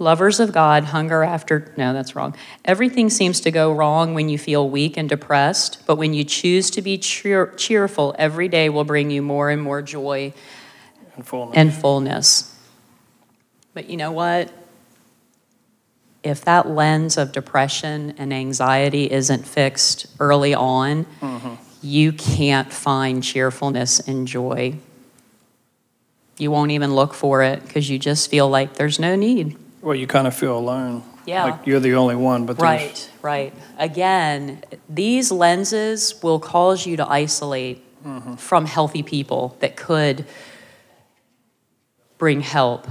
[0.00, 2.34] Lovers of God hunger after, no, that's wrong.
[2.64, 6.70] Everything seems to go wrong when you feel weak and depressed, but when you choose
[6.70, 10.32] to be cheer- cheerful, every day will bring you more and more joy
[11.16, 11.56] In fullness.
[11.56, 12.56] and fullness.
[13.74, 14.52] But you know what?
[16.22, 21.54] If that lens of depression and anxiety isn't fixed early on, mm-hmm.
[21.82, 24.76] you can't find cheerfulness and joy.
[26.38, 29.56] You won't even look for it because you just feel like there's no need.
[29.80, 31.02] Well, you kind of feel alone.
[31.26, 31.44] Yeah.
[31.44, 33.54] Like you're the only one, but there's, Right, right.
[33.78, 38.34] Again, these lenses will cause you to isolate mm-hmm.
[38.34, 40.24] from healthy people that could
[42.22, 42.86] bring help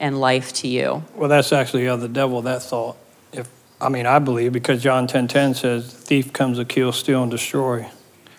[0.00, 1.04] and life to you.
[1.14, 2.96] well, that's actually of the devil, that thought.
[3.32, 3.48] If,
[3.80, 7.30] I mean, I believe because John 10, 10 says, thief comes to kill, steal, and
[7.30, 7.88] destroy.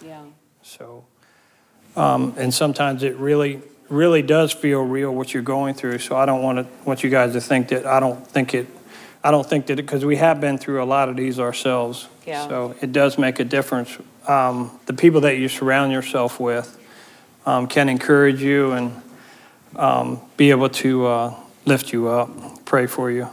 [0.04, 0.26] Yeah.
[0.64, 1.06] So,
[1.96, 6.00] um, and sometimes it really, really does feel real what you're going through.
[6.00, 8.68] So I don't want to, want you guys to think that I don't think it,
[9.24, 12.10] I don't think that, because we have been through a lot of these ourselves.
[12.26, 12.46] Yeah.
[12.50, 13.98] So it does make a difference.
[14.28, 16.78] Um, the people that you surround yourself with
[17.46, 19.02] um, can encourage you and
[19.76, 23.28] um, be able to uh, lift you up, pray for you.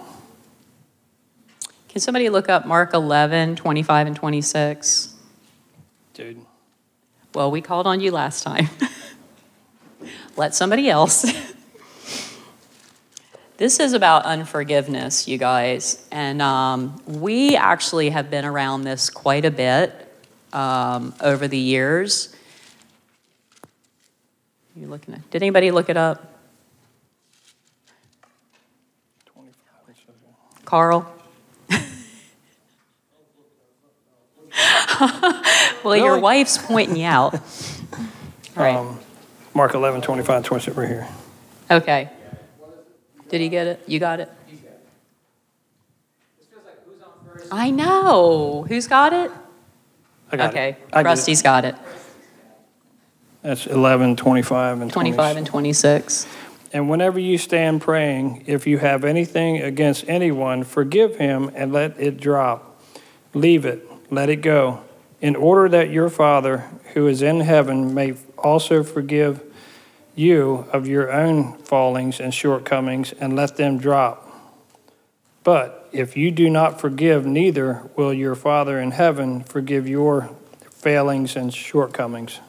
[1.88, 5.14] Can somebody look up Mark 11, 25, and 26?
[6.12, 6.40] Dude.
[7.35, 8.68] Well, we called on you last time.
[10.37, 11.23] Let somebody else.
[13.59, 16.05] this is about unforgiveness, you guys.
[16.11, 20.12] And um, we actually have been around this quite a bit
[20.53, 22.34] um, over the years.
[24.76, 25.30] You looking at?
[25.30, 26.30] Did anybody look it up?
[30.64, 31.12] Carl?
[35.84, 36.20] well, your Really?
[36.20, 37.34] wife's pointing you out.
[37.34, 37.40] All
[38.56, 38.76] right.
[38.76, 38.98] Um,
[39.52, 41.08] Mark 11, 25, 26, right here.
[41.70, 42.10] Okay.
[43.28, 43.82] Did he get it?
[43.87, 44.30] You got it?
[47.52, 48.64] I know.
[48.68, 49.30] Who's got it?
[50.32, 50.70] I got Okay.
[50.70, 50.88] it.
[50.92, 51.10] I get it.
[51.10, 51.74] Rusty's got it.
[53.44, 55.16] That's 11, 25, and 26.
[55.16, 56.26] 25 and 26.
[56.72, 62.00] And whenever you stand praying, if you have anything against anyone, forgive him and let
[62.00, 62.80] it drop.
[63.35, 64.80] Leave it, let it go,
[65.20, 69.42] in order that your Father who is in heaven may also forgive
[70.14, 74.22] you of your own fallings and shortcomings and let them drop.
[75.42, 80.30] But if you do not forgive, neither will your Father in heaven forgive your
[80.70, 82.40] failings and shortcomings.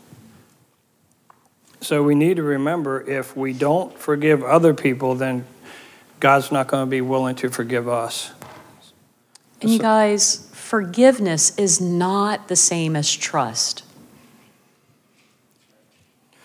[1.86, 5.46] So we need to remember if we don't forgive other people, then
[6.20, 8.32] God's not going to be willing to forgive us.
[9.62, 13.84] And you guys, forgiveness is not the same as trust.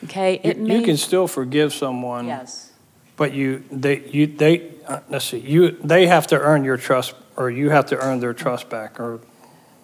[0.05, 0.40] Okay?
[0.44, 0.83] You, It you may.
[0.83, 2.72] can still forgive someone, Yes.
[3.16, 7.14] but you they you they uh, let's see you they have to earn your trust,
[7.37, 9.20] or you have to earn their trust back, or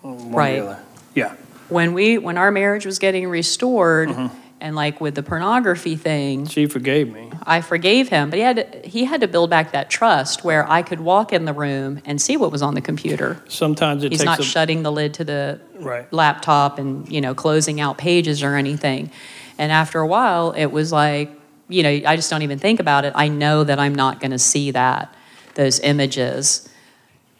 [0.02, 0.76] one or the Right.
[1.14, 1.34] Yeah,
[1.70, 4.45] When we when our marriage was getting restored Mm-hmm.
[4.60, 7.30] And like with the pornography thing, she forgave me.
[7.42, 10.68] I forgave him, but he had to, he had to build back that trust where
[10.70, 13.42] I could walk in the room and see what was on the computer.
[13.48, 16.10] Sometimes it He's not a, shutting the lid to the right.
[16.12, 19.10] laptop and you know closing out pages or anything.
[19.58, 21.30] And after a while, it was like
[21.68, 23.12] you know I just don't even think about it.
[23.14, 25.14] I know that I'm not going to see that
[25.54, 26.68] those images,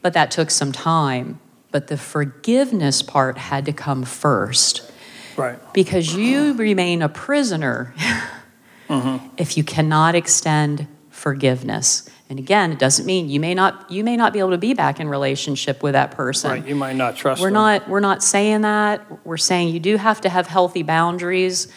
[0.03, 1.41] but that took some time.
[1.71, 4.91] But the forgiveness part had to come first
[5.37, 5.59] Right.
[5.73, 7.95] because you remain a prisoner
[9.37, 12.09] if you cannot extend forgiveness.
[12.29, 14.75] And again, it doesn't mean you may not you may not be able to be
[14.75, 16.51] back in relationship with that person.
[16.51, 17.55] Right, you might not trust We're them.
[17.55, 19.25] not we're not saying that.
[19.25, 21.69] We're saying you do have to have healthy boundaries.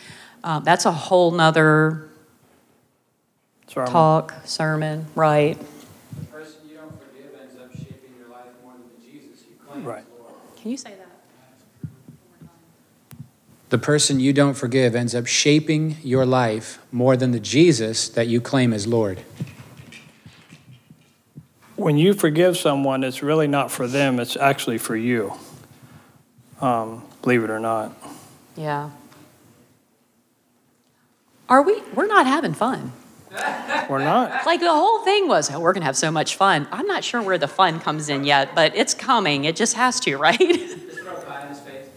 [0.43, 2.10] Uh, that's a whole nother
[3.67, 5.60] Sorry, I'm- talk sermon, right?
[5.60, 9.56] The person you don't forgive ends up shaping your life more than the Jesus you
[9.67, 10.04] claim Right.
[10.19, 10.34] Lord.
[10.62, 10.98] Can you say that?
[13.69, 18.27] The person you don't forgive ends up shaping your life more than the Jesus that
[18.27, 19.19] you claim as Lord.
[21.75, 25.34] When you forgive someone, it's really not for them, it's actually for you.
[26.60, 27.95] Um, believe it or not.
[28.58, 28.89] Yeah.
[31.47, 31.82] Are we?
[31.93, 32.91] We're not having fun.
[33.89, 34.45] We're not.
[34.45, 36.67] Like the whole thing was, oh, we're gonna have so much fun.
[36.71, 39.45] I'm not sure where the fun comes in yet, but it's coming.
[39.45, 40.38] It just has to, right?
[40.39, 41.88] Just throw pie in his face.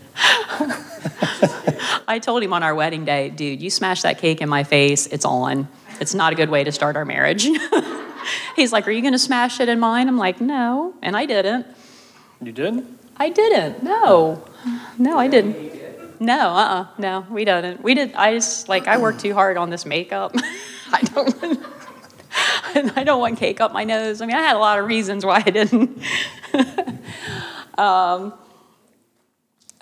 [2.08, 5.06] I told him on our wedding day, dude, you smash that cake in my face,
[5.06, 5.68] it's on.
[6.00, 7.46] It's not a good way to start our marriage.
[8.56, 10.08] He's like, Are you gonna smash it in mine?
[10.08, 10.94] I'm like, No.
[11.02, 11.66] And I didn't.
[12.40, 12.98] You didn't?
[13.16, 13.82] I didn't.
[13.82, 14.44] No.
[14.98, 16.20] No, I didn't.
[16.20, 17.82] No, uh uh No, we didn't.
[17.82, 18.14] We did.
[18.14, 20.34] I just, like, I worked too hard on this makeup.
[20.92, 21.66] I don't
[22.96, 24.20] I don't want cake up my nose.
[24.20, 26.02] I mean, I had a lot of reasons why I didn't.
[27.78, 28.32] um,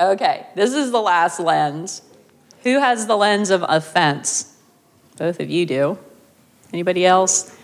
[0.00, 2.02] okay, this is the last lens.
[2.62, 4.56] Who has the lens of offense?
[5.16, 5.98] Both of you do.
[6.72, 7.56] Anybody else?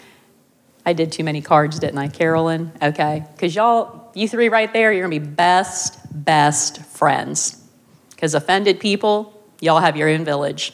[0.85, 2.71] I did too many cards, didn't I, Carolyn?
[2.81, 7.63] Okay, because y'all, you three right there, you're gonna be best, best friends.
[8.11, 10.73] Because offended people, y'all have your own village.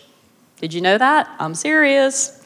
[0.61, 1.29] Did you know that?
[1.39, 2.45] I'm serious.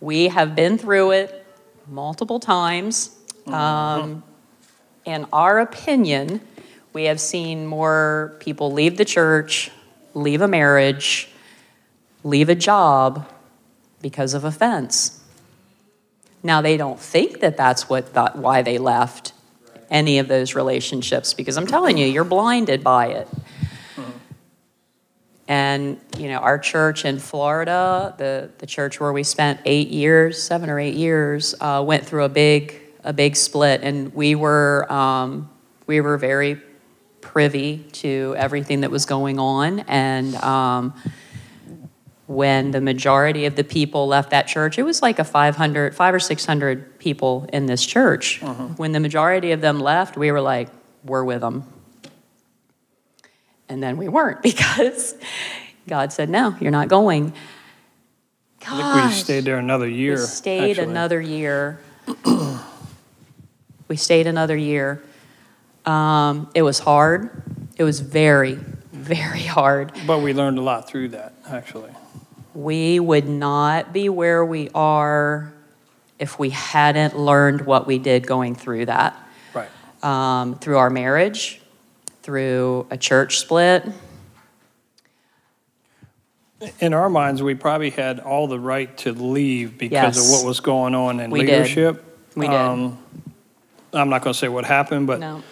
[0.00, 1.46] We have been through it
[1.86, 3.16] multiple times.
[3.46, 4.22] Um,
[5.04, 6.40] in our opinion,
[6.92, 9.70] we have seen more people leave the church,
[10.14, 11.28] leave a marriage,
[12.24, 13.30] leave a job
[14.00, 15.22] because of offense.
[16.42, 19.32] Now, they don't think that that's what why they left
[19.90, 23.28] any of those relationships because I'm telling you, you're blinded by it.
[25.48, 30.40] And, you know, our church in Florida, the, the church where we spent eight years,
[30.40, 33.80] seven or eight years, uh, went through a big, a big split.
[33.82, 35.48] And we were, um,
[35.86, 36.60] we were very
[37.20, 39.80] privy to everything that was going on.
[39.80, 40.94] And um,
[42.26, 46.14] when the majority of the people left that church, it was like a 500, five
[46.14, 48.40] or 600 people in this church.
[48.76, 50.68] When the majority of them left, we were like,
[51.04, 51.64] we're with them.
[53.68, 55.14] And then we weren't because
[55.86, 57.32] God said, no, you're not going.
[58.66, 60.16] I think we stayed there another year.
[60.16, 60.90] We stayed actually.
[60.90, 61.80] another year.
[63.88, 65.02] we stayed another year.
[65.86, 67.30] Um, it was hard.
[67.76, 68.54] It was very,
[68.92, 69.92] very hard.
[70.06, 71.90] But we learned a lot through that, actually.
[72.54, 75.52] We would not be where we are
[76.18, 79.16] if we hadn't learned what we did going through that.
[79.54, 79.68] Right.
[80.02, 81.60] Um, through our marriage,
[82.22, 83.86] through a church split.
[86.80, 90.24] In our minds, we probably had all the right to leave because Yes.
[90.26, 91.50] of what was going on in We did.
[91.50, 92.04] leadership.
[92.34, 92.56] We did.
[92.56, 92.98] Um,
[93.92, 95.42] I'm not going to say what happened, but No.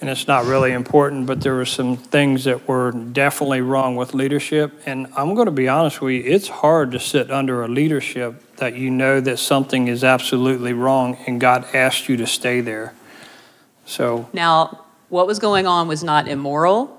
[0.00, 4.14] And it's not really important, but there were some things that were definitely wrong with
[4.14, 4.72] leadership.
[4.86, 8.56] And I'm going to be honest with you, it's hard to sit under a leadership
[8.56, 12.94] that you know that something is absolutely wrong and God asked you to stay there.
[13.84, 16.96] So, Now, what was going on was not immoral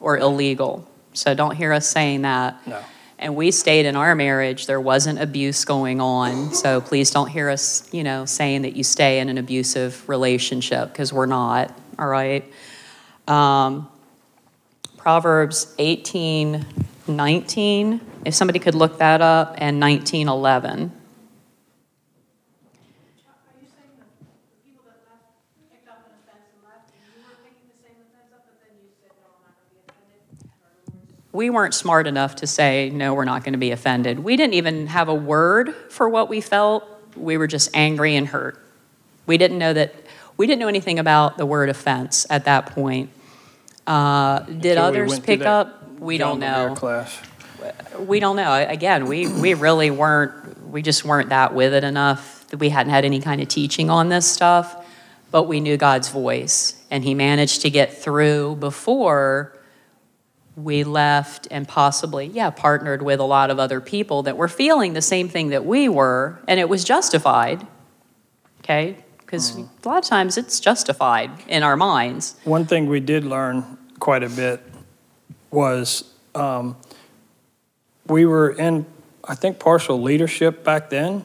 [0.00, 0.88] or illegal.
[1.12, 2.66] So don't hear us saying that.
[2.66, 2.80] no.
[3.20, 4.66] And we stayed in our marriage.
[4.66, 6.54] There wasn't abuse going on.
[6.54, 10.92] So please don't hear us, you know, saying that you stay in an abusive relationship
[10.92, 12.44] because we're not, all right?
[13.26, 13.88] Um,
[14.96, 16.64] Proverbs 18,
[17.08, 20.68] 19, if somebody could look that up, and 19, 11.
[20.68, 20.92] Are
[23.58, 24.26] you saying that the
[24.62, 25.24] people that left
[25.70, 28.60] picked up an offense and left, and you were picking the same offense up, but
[28.62, 30.22] then you said, no, I'm not gonna be offended?
[30.54, 33.60] Or in other words, we weren't smart enough to say, no, we're not going to
[33.60, 34.18] be offended.
[34.18, 36.82] We didn't even have a word for what we felt.
[37.16, 38.60] We were just angry and hurt.
[39.24, 39.94] We didn't know that,
[40.36, 43.10] we didn't know anything about the word offense at that point.
[43.86, 46.00] Uh, did Until others through pick up?
[46.00, 46.74] We don't know.
[46.74, 47.22] Class.
[47.96, 48.52] We don't know.
[48.54, 52.48] Again, we, we really weren't, we just weren't that with it enough.
[52.48, 54.84] that We hadn't had any kind of teaching on this stuff,
[55.30, 56.74] but we knew God's voice.
[56.90, 59.54] And He managed to get through before
[60.64, 64.92] we left and possibly, yeah, partnered with a lot of other people that were feeling
[64.92, 67.64] the same thing that we were, and it was justified.
[68.60, 68.96] Okay?
[69.18, 72.34] Because a lot of times it's justified in our minds.
[72.44, 74.60] One thing we did learn quite a bit
[75.50, 76.04] was
[76.34, 76.76] um,
[78.06, 78.86] we were in,
[79.22, 81.24] I think, partial leadership back then,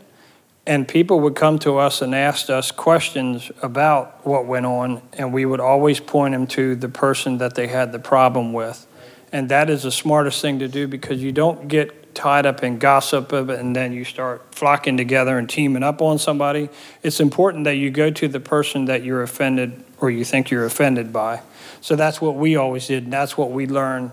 [0.66, 5.34] And people would come to us and ask us questions about what went on, and
[5.34, 8.88] we would always point them to the person that they had the problem with.
[9.34, 12.78] And that is the smartest thing to do because you don't get tied up in
[12.78, 16.70] gossip of it and then you start flocking together and teaming up on somebody.
[17.02, 20.66] It's important that you go to the person that you're offended or you think you're
[20.66, 21.42] offended by.
[21.82, 24.12] So that's what we always did, and that's what we learned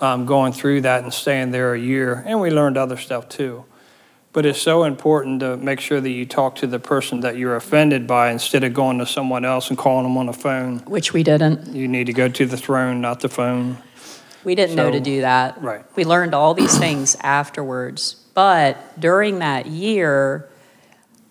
[0.00, 2.22] um, going through that and staying there a year.
[2.24, 3.64] And we learned other stuff too.
[4.32, 7.56] But it's so important to make sure that you talk to the person that you're
[7.56, 10.78] offended by instead of going to someone else and calling them on the phone.
[10.80, 11.74] Which we didn't.
[11.74, 13.78] You need to go to the throne, not the phone.
[14.44, 15.62] We didn't know to do that.
[15.62, 15.84] Right.
[15.96, 18.16] We learned all these things afterwards.
[18.34, 20.48] But during that year,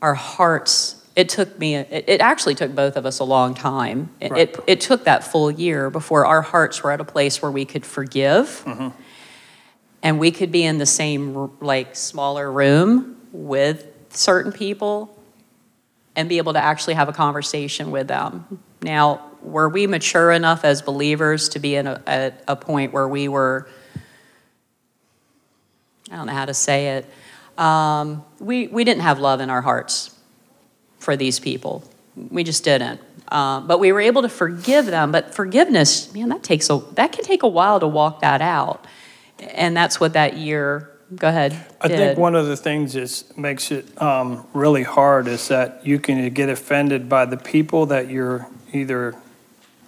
[0.01, 4.09] our hearts, it took me, it, it actually took both of us a long time.
[4.19, 4.41] It, Right.
[4.41, 7.65] it, it took that full year before our hearts were at a place where we
[7.65, 8.63] could forgive.
[8.65, 8.89] Mm-hmm.
[10.03, 15.17] And we could be in the same, like, smaller room with certain people
[16.15, 18.59] and be able to actually have a conversation with them.
[18.81, 23.07] Now, were we mature enough as believers to be in a, at a point where
[23.07, 23.67] we were,
[26.11, 27.05] I don't know how to say it,
[27.57, 30.15] um, we, we didn't have love in our hearts
[30.99, 31.83] for these people.
[32.15, 33.01] We just didn't.
[33.27, 35.11] Uh, but we were able to forgive them.
[35.11, 38.85] But forgiveness, man, that takes a that can take a while to walk that out.
[39.39, 40.89] And that's what that year.
[41.15, 41.53] Go ahead.
[41.79, 41.97] I did.
[41.97, 46.29] think one of the things that makes it um, really hard is that you can
[46.33, 49.15] get offended by the people that you're either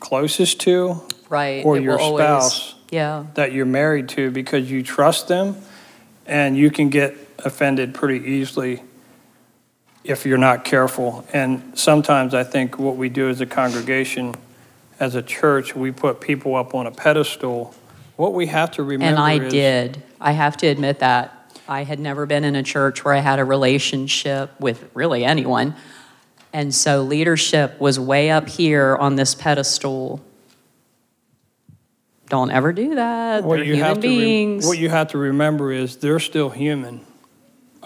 [0.03, 2.75] closest to right or it your will always- spouse.
[2.91, 3.25] Yeah.
[3.33, 5.55] that you're married to because you trust them
[6.27, 8.83] and you can get offended pretty easily
[10.03, 11.25] if you're not careful.
[11.33, 14.35] And sometimes I think what we do as a congregation,
[14.99, 17.73] as a church, we put people up on a pedestal.
[18.15, 20.03] What we have to remember And I is did.
[20.21, 21.39] I have to admit that.
[21.67, 25.73] I had never been in a church where I had a relationship with really anyone.
[26.53, 30.21] And so leadership was way up here on this pedestal.
[32.29, 33.43] Don't ever do that.
[33.43, 34.65] what They're you human have to re- beings.
[34.67, 37.01] what you have to remember is they're still human,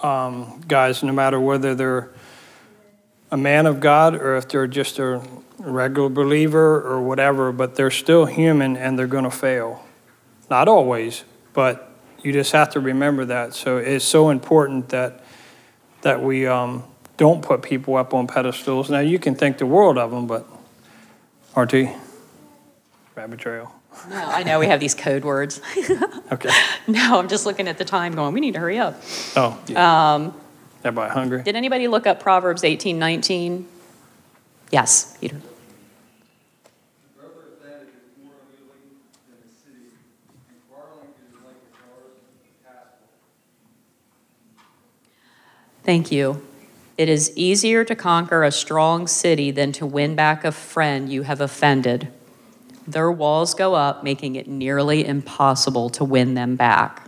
[0.03, 1.01] um, guys.
[1.01, 2.09] No matter whether they're
[3.32, 5.22] a man of God or if they're just a
[5.59, 9.84] regular believer or whatever, but they're still human and they're going to fail.
[10.49, 11.89] Not always, but
[12.22, 13.53] you just have to remember that.
[13.53, 15.24] So it's so important that
[16.01, 16.84] that we um,
[17.18, 18.89] don't put people up on pedestals.
[18.89, 20.45] Now you can think the world of them, but
[21.55, 21.89] RT,
[23.15, 23.74] rabbit trail.
[24.09, 25.61] no, I know we have these code words.
[26.30, 26.49] Okay.
[26.88, 29.01] no, I'm just looking at the time going, we need to hurry up.
[29.38, 30.15] Oh, yeah.
[30.15, 30.34] Um,
[30.84, 31.41] Everybody hungry?
[31.41, 33.65] did anybody look up Proverbs 18, 19?
[34.72, 35.38] Yes, Peter.
[37.15, 38.99] Brother advantage is more unwieldy
[39.30, 39.95] than the city,
[40.49, 43.07] and quarreling is like the jars of the castle.
[45.86, 46.41] Thank you.
[46.98, 51.22] It is easier to conquer a strong city than to win back a friend you
[51.24, 52.08] have offended.
[52.88, 57.08] Their walls go up, making it nearly impossible to win them back.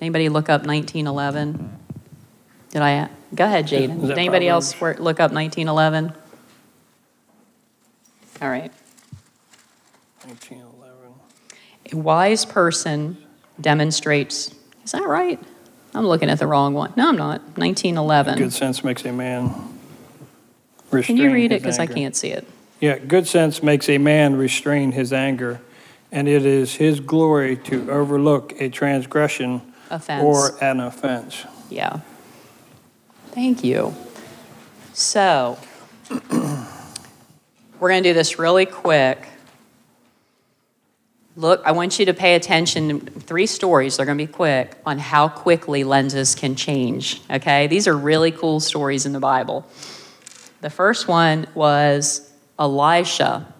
[0.00, 1.78] Anybody look up 1911?
[2.70, 3.08] Did I?
[3.34, 4.00] Go ahead, Jaden.
[4.06, 6.12] Did anybody else work- look up 1911?
[8.42, 8.72] All right.
[10.26, 11.14] 1911.
[11.92, 13.16] A wise person
[13.60, 14.54] demonstrates.
[14.84, 15.40] Is that right?
[15.94, 16.92] I'm looking at the wrong one.
[16.96, 17.40] No, I'm not.
[17.58, 18.38] 1911.
[18.38, 19.52] Good sense makes a man
[20.90, 21.60] Can you read it?
[21.60, 22.46] Because I can't see it.
[22.80, 25.60] Yeah, good sense makes a man restrain his anger,
[26.10, 30.24] and it is his glory to overlook a transgression Offense.
[30.24, 31.44] or an offense.
[31.70, 32.00] Yeah.
[33.30, 33.94] Thank you.
[34.94, 35.58] So,
[37.80, 39.26] we're going to do this really quick.
[41.34, 44.76] Look, I want you to pay attention to three stories, they're going to be quick,
[44.84, 47.22] on how quickly lenses can change.
[47.30, 47.66] Okay?
[47.66, 49.66] These are really cool stories in the Bible.
[50.60, 53.52] The first one was Elisha.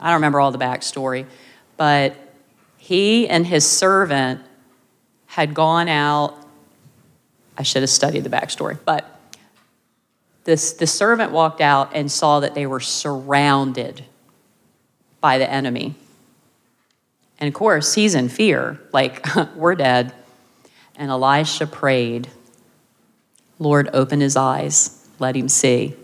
[0.00, 1.26] I don't remember all the backstory,
[1.76, 2.14] but
[2.76, 4.40] he and his servant
[5.26, 6.38] had gone out
[7.58, 9.20] I should have studied the backstory, but
[10.44, 14.04] this the servant walked out and saw that they were surrounded
[15.20, 15.96] by the enemy.
[17.40, 19.24] And of course, he's in fear, like
[19.54, 20.12] we're dead.
[20.96, 22.28] And Elisha prayed,
[23.58, 25.94] Lord, open his eyes, let him see.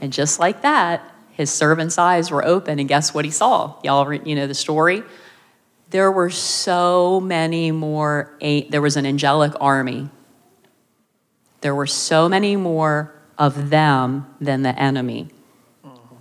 [0.00, 3.74] And just like that, his servant's eyes were open, and guess what he saw?
[3.82, 5.02] Y'all, you know the story.
[5.90, 8.34] There were so many more.
[8.40, 10.08] There was an angelic army
[11.62, 15.28] there were so many more of them than the enemy.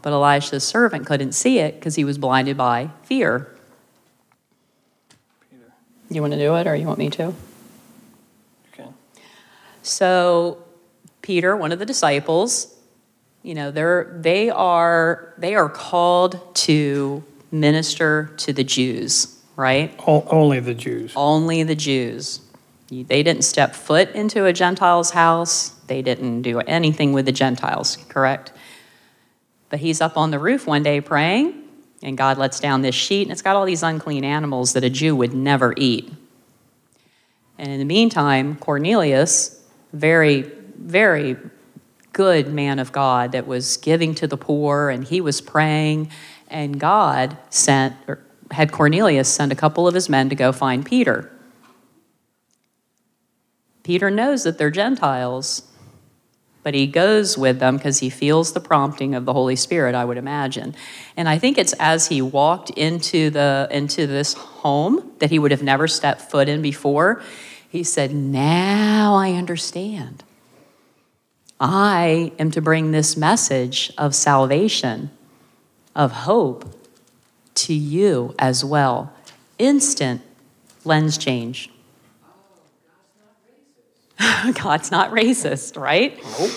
[0.02, 3.51] But Elisha's servant couldn't see it because he was blinded by fear.
[6.12, 7.34] You want to do it or you want me to?
[8.74, 8.88] Okay.
[9.82, 10.62] So
[11.22, 12.76] Peter, one of the disciples,
[13.44, 19.98] you know, they're, they, are, they are called to minister to the Jews, right?
[20.06, 21.14] O- Only the Jews.
[21.16, 22.42] Only the Jews.
[22.90, 25.70] They didn't step foot into a Gentile's house.
[25.88, 28.52] They didn't do anything with the Gentiles, correct?
[29.70, 31.61] But he's up on the roof one day praying,
[32.04, 34.90] and God lets down this sheet, and it's got all these unclean animals that a
[34.90, 36.12] Jew would never eat.
[37.58, 40.42] And in the meantime, Cornelius, very,
[40.78, 41.38] very
[42.14, 46.12] good man of God that was giving to the poor, and he was praying,
[46.50, 48.20] and God sent, or
[48.52, 51.32] had Cornelius send a couple of his men to go find Peter.
[53.84, 55.64] Peter knows that they're Gentiles,
[56.64, 60.06] but he goes with them because he feels the prompting of the Holy Spirit, I
[60.06, 60.76] would imagine.
[61.18, 65.52] And I think it's as he walked into the into this home that he would
[65.52, 67.24] have never stepped foot in before.
[67.68, 70.24] He said, "Now I understand.
[71.60, 75.10] I am to bring this message of salvation,
[75.96, 76.76] of hope
[77.56, 79.12] to you as well."
[79.58, 80.22] Instant
[80.86, 81.71] lens change.
[84.62, 86.18] God's not racist, right?
[86.40, 86.52] Nope.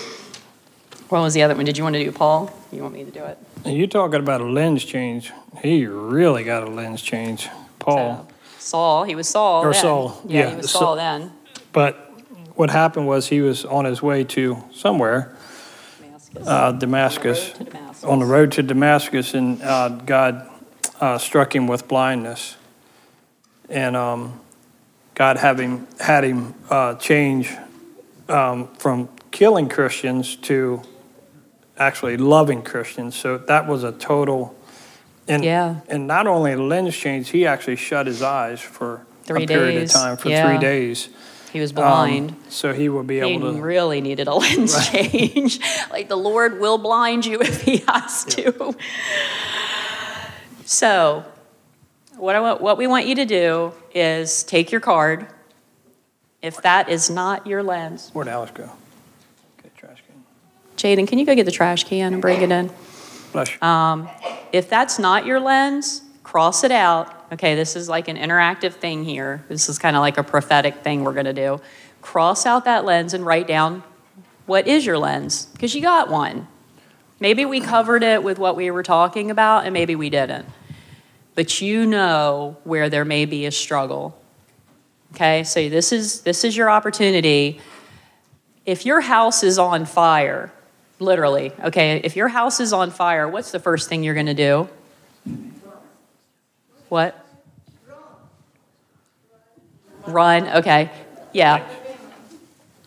[1.09, 1.65] What was the other one?
[1.65, 2.51] Did you want to do Paul?
[2.71, 3.37] You want me to do it?
[3.63, 5.31] And you talking about a lens change.
[5.61, 7.47] He really got a lens change,
[7.79, 8.27] Paul.
[8.27, 9.63] So, Saul, he was Saul.
[9.65, 9.81] Or then.
[9.81, 10.81] Saul, Yeah, yeah, he was Saul.
[10.81, 11.31] Saul then.
[11.71, 11.95] But
[12.55, 15.35] what happened was he was on his way to somewhere,
[16.01, 16.47] Damascus.
[16.47, 18.03] uh, Damascus, To Damascus.
[18.03, 20.49] on the road to Damascus, and uh, God
[20.99, 22.55] uh, struck him with blindness.
[23.69, 24.39] And um,
[25.15, 27.51] God had him, had him uh, change
[28.29, 30.81] um, from killing Christians to
[31.77, 33.15] actually loving Christians.
[33.15, 34.55] So that was a total.
[35.27, 35.77] And, Yeah.
[35.89, 39.95] and not only lens change, he actually shut his eyes for Three a period days,
[39.95, 40.47] of time, for yeah.
[40.49, 41.09] three days.
[41.51, 42.35] He was Um, blind.
[42.49, 43.61] so he would be he able to.
[43.61, 45.59] really needed a lens change.
[45.91, 48.75] like the Lord will blind you if he has to.
[50.65, 51.23] So,
[52.17, 55.27] what, I want, what we want you to do is take your card.
[56.41, 58.63] If that is not your lens, Where'd Alice go?
[59.59, 60.23] Okay, trash can.
[60.77, 62.71] Jaden, can you go get the trash can and bring it in?
[63.61, 64.09] Um,
[64.53, 67.25] if that's not your lens, cross it out.
[67.33, 69.43] Okay, this is like an interactive thing here.
[69.49, 71.59] This is kind of like a prophetic thing we're going to do.
[72.01, 73.83] Cross out that lens and write down
[74.45, 76.47] what is your lens, because you got one.
[77.19, 80.45] Maybe we covered it with what we were talking about, and maybe we didn't.
[81.35, 84.17] But you know where there may be a struggle.
[85.13, 87.59] Okay, so this is this is your opportunity.
[88.65, 90.51] If your house is on fire,
[90.99, 94.69] literally, okay, if your house is on fire, what's the first thing you're to do?
[96.89, 97.21] What?
[100.07, 100.91] Run, okay.
[101.33, 101.67] Yeah.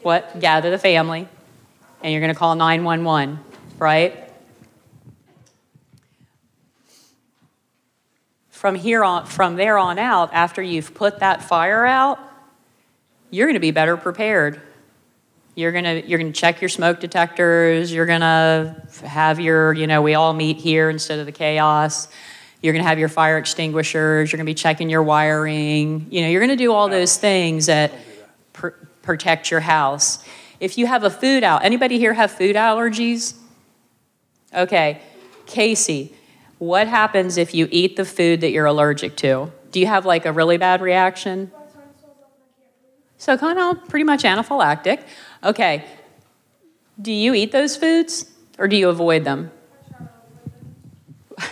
[0.03, 0.41] What?
[0.41, 1.29] Gather the family.
[2.03, 3.41] And you're to call 911,
[3.79, 4.28] right?
[8.59, 12.19] From here on from there on out after you've put that fire out,
[13.31, 14.61] you're going to be better prepared.
[15.55, 19.75] You're going to you're going to check your smoke detectors, you're going to have your,
[19.75, 22.09] you know, we all meet here instead of the chaos.
[22.61, 26.09] You're going to have your fire extinguishers, you're going to be checking your wiring.
[26.11, 27.93] You know, you're going to do all those things that
[28.55, 28.71] pr-
[29.03, 30.19] protect your house.
[30.59, 33.37] If you have a food out, anybody here have food allergies?
[34.53, 35.01] Okay.
[35.47, 36.13] Casey,
[36.59, 39.51] what happens if you eat the food that you're allergic to?
[39.71, 41.53] Do you have like a really bad reaction?
[43.19, 45.03] So kind of pretty much anaphylactic.
[45.43, 45.85] Okay.
[47.01, 49.51] Do you eat those foods or do you avoid them?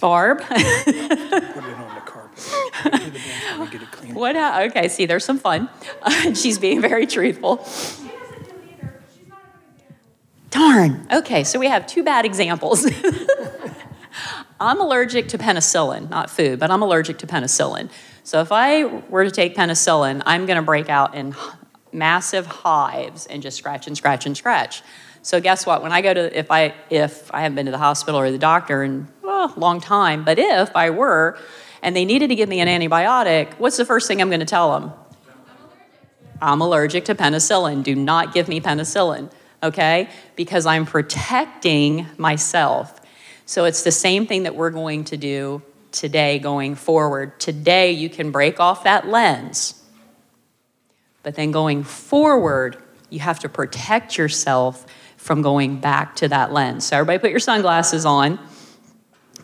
[0.00, 0.40] Barb?
[0.40, 2.38] Put it on the carpet.
[2.82, 4.14] To the bench when we get it clean.
[4.14, 4.36] what?
[4.36, 5.68] Ha- okay, see, there's some fun.
[6.34, 7.64] She's being very truthful.
[7.64, 8.94] She doesn't do either.
[9.14, 10.06] She's not a good example.
[10.50, 11.06] Darn.
[11.12, 12.86] Okay, so we have two bad examples.
[14.60, 17.90] I'm allergic to penicillin, not food, but I'm allergic to penicillin.
[18.22, 21.34] So if I were to take penicillin, I'm going to break out in
[21.92, 24.82] massive hives and just scratch and scratch and scratch.
[25.22, 25.82] So guess what?
[25.82, 28.38] When I go to if I if I haven't been to the hospital or the
[28.38, 31.38] doctor in well, a long time, but if I were
[31.82, 34.46] and they needed to give me an antibiotic, what's the first thing I'm going to
[34.46, 34.92] tell them?
[36.40, 37.82] I'm allergic to penicillin.
[37.82, 39.30] Do not give me penicillin,
[39.62, 40.08] okay?
[40.36, 43.00] Because I'm protecting myself.
[43.46, 47.38] So it's the same thing that we're going to do today going forward.
[47.40, 49.82] Today, you can break off that lens.
[51.22, 52.76] But then going forward,
[53.08, 54.84] you have to protect yourself
[55.16, 56.86] from going back to that lens.
[56.86, 58.38] So, everybody, put your sunglasses on,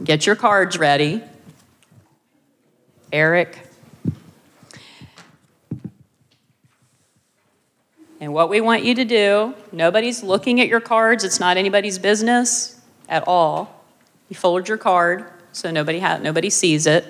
[0.02, 1.22] get your cards ready.
[3.12, 3.58] Eric,
[8.22, 11.98] And what we want you to do, nobody's looking at your cards, it's not anybody's
[11.98, 13.81] business at all.
[14.32, 17.04] You fold your card so nobody ha- nobody sees it.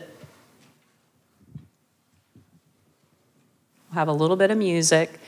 [3.89, 5.21] We'll have a little bit of music.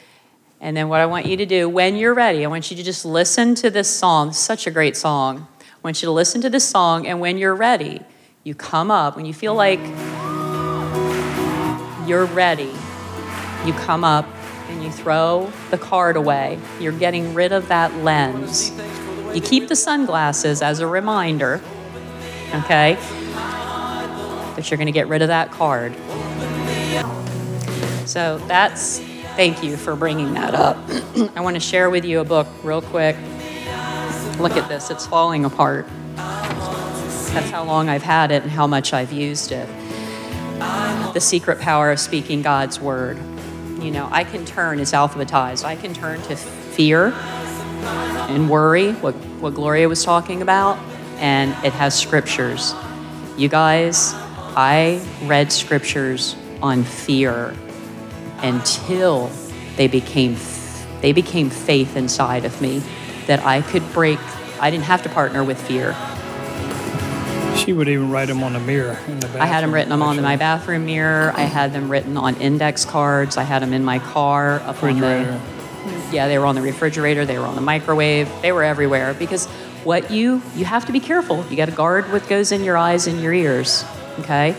[0.60, 2.82] And then what I want you to do when you're ready, I want you to
[2.82, 4.32] just listen to this song.
[4.32, 5.46] Such a great song.
[5.60, 8.00] I want you to listen to this song and when you're ready,
[8.42, 9.78] you come up when you feel like
[12.08, 12.74] you're ready.
[13.64, 14.26] You come up
[14.68, 16.58] and you throw the card away.
[16.80, 18.72] You're getting rid of that lens.
[19.32, 21.60] You keep the sunglasses as a reminder,
[22.62, 22.96] okay?
[24.54, 25.94] But you're going to get rid of that card.
[28.08, 29.00] So that's,
[29.34, 30.76] thank you for bringing that up.
[31.36, 33.16] I want to share with you a book real quick.
[34.38, 35.86] Look at this, it's falling apart.
[36.16, 39.68] That's how long I've had it and how much I've used it.
[41.14, 43.18] The secret power of speaking God's word.
[43.80, 47.12] You know, I can turn, it's alphabetized, I can turn to fear
[48.28, 50.78] and worry, what, what Gloria was talking about,
[51.18, 52.74] and it has scriptures.
[53.36, 54.12] You guys,
[54.56, 57.54] I read scriptures on fear
[58.38, 59.30] until
[59.76, 60.36] they became
[61.00, 62.82] they became faith inside of me
[63.26, 64.18] that I could break
[64.60, 65.94] I didn't have to partner with fear.
[67.56, 69.42] She would even write them on the mirror in the bathroom.
[69.42, 71.32] I had them written them on my bathroom mirror.
[71.34, 73.36] I had them written on index cards.
[73.36, 75.40] I had them in my car up on the
[76.12, 79.48] yeah, they were on the refrigerator, they were on the microwave, they were everywhere because
[79.84, 81.44] what you you have to be careful.
[81.50, 83.84] You got to guard what goes in your eyes and your ears,
[84.20, 84.56] okay?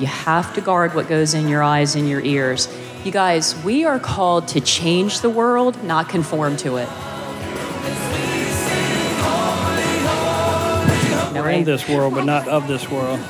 [0.00, 2.68] You have to guard what goes in your eyes and your ears.
[3.04, 6.88] You guys, we are called to change the world, not conform to it.
[11.32, 13.20] We're in this world, but not of this world.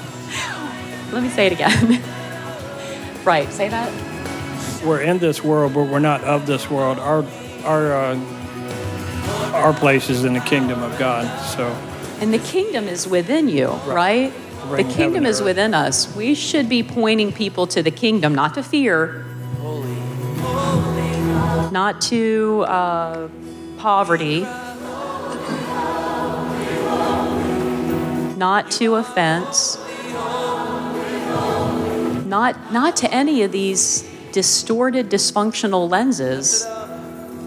[1.13, 2.03] Let me say it again.
[3.25, 3.93] right, say that.
[4.85, 6.99] We're in this world, but we're not of this world.
[6.99, 7.25] Our
[7.65, 8.15] our uh,
[9.55, 11.25] our place is in the kingdom of God.
[11.47, 11.69] So
[12.21, 14.33] And the kingdom is within you, right?
[14.77, 15.47] The kingdom is earth.
[15.47, 16.15] within us.
[16.17, 19.27] We should be pointing people to the kingdom, not to fear,
[21.71, 23.29] not to uh,
[23.79, 24.43] poverty,
[28.37, 29.79] not to offense,
[32.27, 36.67] not, not to any of these distorted, dysfunctional lenses.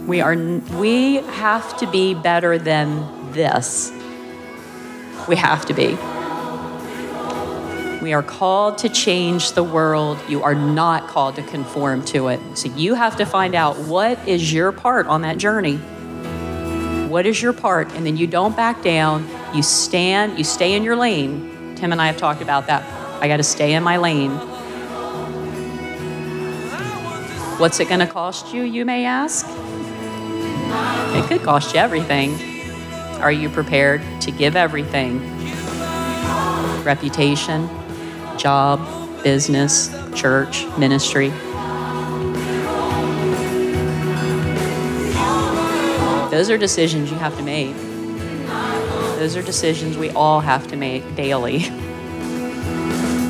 [0.05, 3.91] We, are, we have to be better than this.
[5.27, 5.97] We have to be.
[8.03, 10.19] We are called to change the world.
[10.29, 12.39] You are not called to conform to it.
[12.55, 15.77] So you have to find out what is your part on that journey.
[17.07, 17.91] What is your part?
[17.93, 19.27] And then you don't back down.
[19.55, 21.73] You stand, you stay in your lane.
[21.75, 22.83] Tim and I have talked about that.
[23.23, 24.31] I got to stay in my lane.
[27.57, 29.47] What's it going to cost you, you may ask?
[31.15, 32.35] It could cost you everything.
[33.21, 35.19] Are you prepared to give everything?
[36.83, 37.69] Reputation,
[38.37, 38.79] job,
[39.23, 41.29] business, church, ministry.
[46.29, 47.75] Those are decisions you have to make.
[49.17, 51.63] Those are decisions we all have to make daily.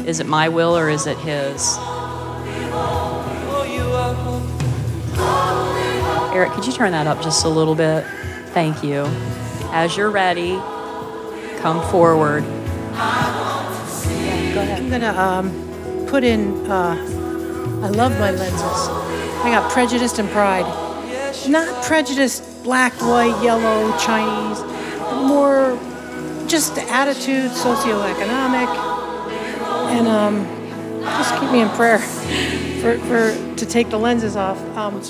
[0.08, 1.78] Is it my will or is it His?
[6.36, 8.04] Eric, could you turn that up just a little bit?
[8.48, 9.06] Thank you.
[9.72, 10.58] As you're ready,
[11.62, 12.44] come forward.
[12.44, 12.50] Go
[14.60, 14.82] ahead.
[14.82, 16.70] I'm gonna um, put in.
[16.70, 16.98] Uh,
[17.82, 18.90] I love my lenses.
[19.46, 20.66] I got prejudice and pride.
[21.48, 24.62] Not prejudice, black, white, yellow, Chinese.
[25.26, 25.80] More
[26.48, 28.68] just attitude, socioeconomic,
[29.88, 30.44] and um,
[31.02, 32.00] just keep me in prayer
[32.82, 34.60] for, for to take the lenses off.
[34.76, 35.02] Um,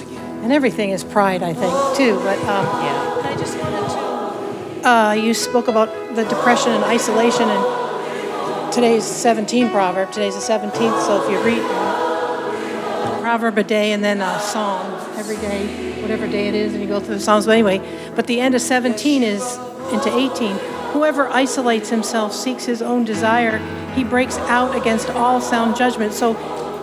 [0.45, 2.19] and everything is pride, I think, too.
[2.19, 3.21] But um, Yeah.
[3.23, 4.87] I just wanted to.
[4.87, 10.11] Uh, you spoke about the depression and isolation and today's 17 proverb.
[10.11, 14.85] Today's the 17th, so if you read a proverb a day and then a psalm
[15.17, 17.47] every day, whatever day it is, and you go through the psalms.
[17.47, 17.81] But anyway,
[18.15, 19.57] but the end of 17 is
[19.91, 20.57] into 18.
[20.93, 23.57] Whoever isolates himself seeks his own desire.
[23.95, 26.13] He breaks out against all sound judgment.
[26.13, 26.37] So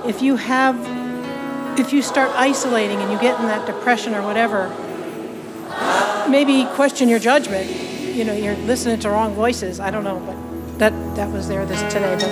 [0.05, 0.77] if you have,
[1.79, 4.69] if you start isolating and you get in that depression or whatever,
[6.29, 7.71] maybe question your judgment.
[8.15, 9.81] You know, you're listening to wrong voices.
[9.81, 12.15] I don't know, but that that was there this today.
[12.15, 12.29] But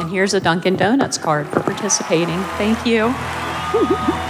[0.00, 2.40] And here's a Dunkin' Donuts card for participating.
[2.58, 3.14] Thank you.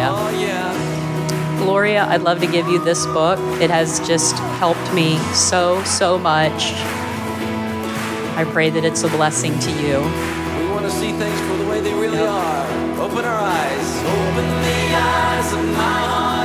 [0.00, 0.12] Yeah.
[0.14, 1.58] Oh yeah.
[1.58, 3.38] Gloria, I'd love to give you this book.
[3.60, 6.72] It has just helped me so, so much.
[8.40, 9.98] I pray that it's a blessing to you.
[10.00, 12.64] We want to see things for the way they really are.
[12.98, 13.98] Open our eyes.
[14.00, 16.39] Open the eyes of my heart.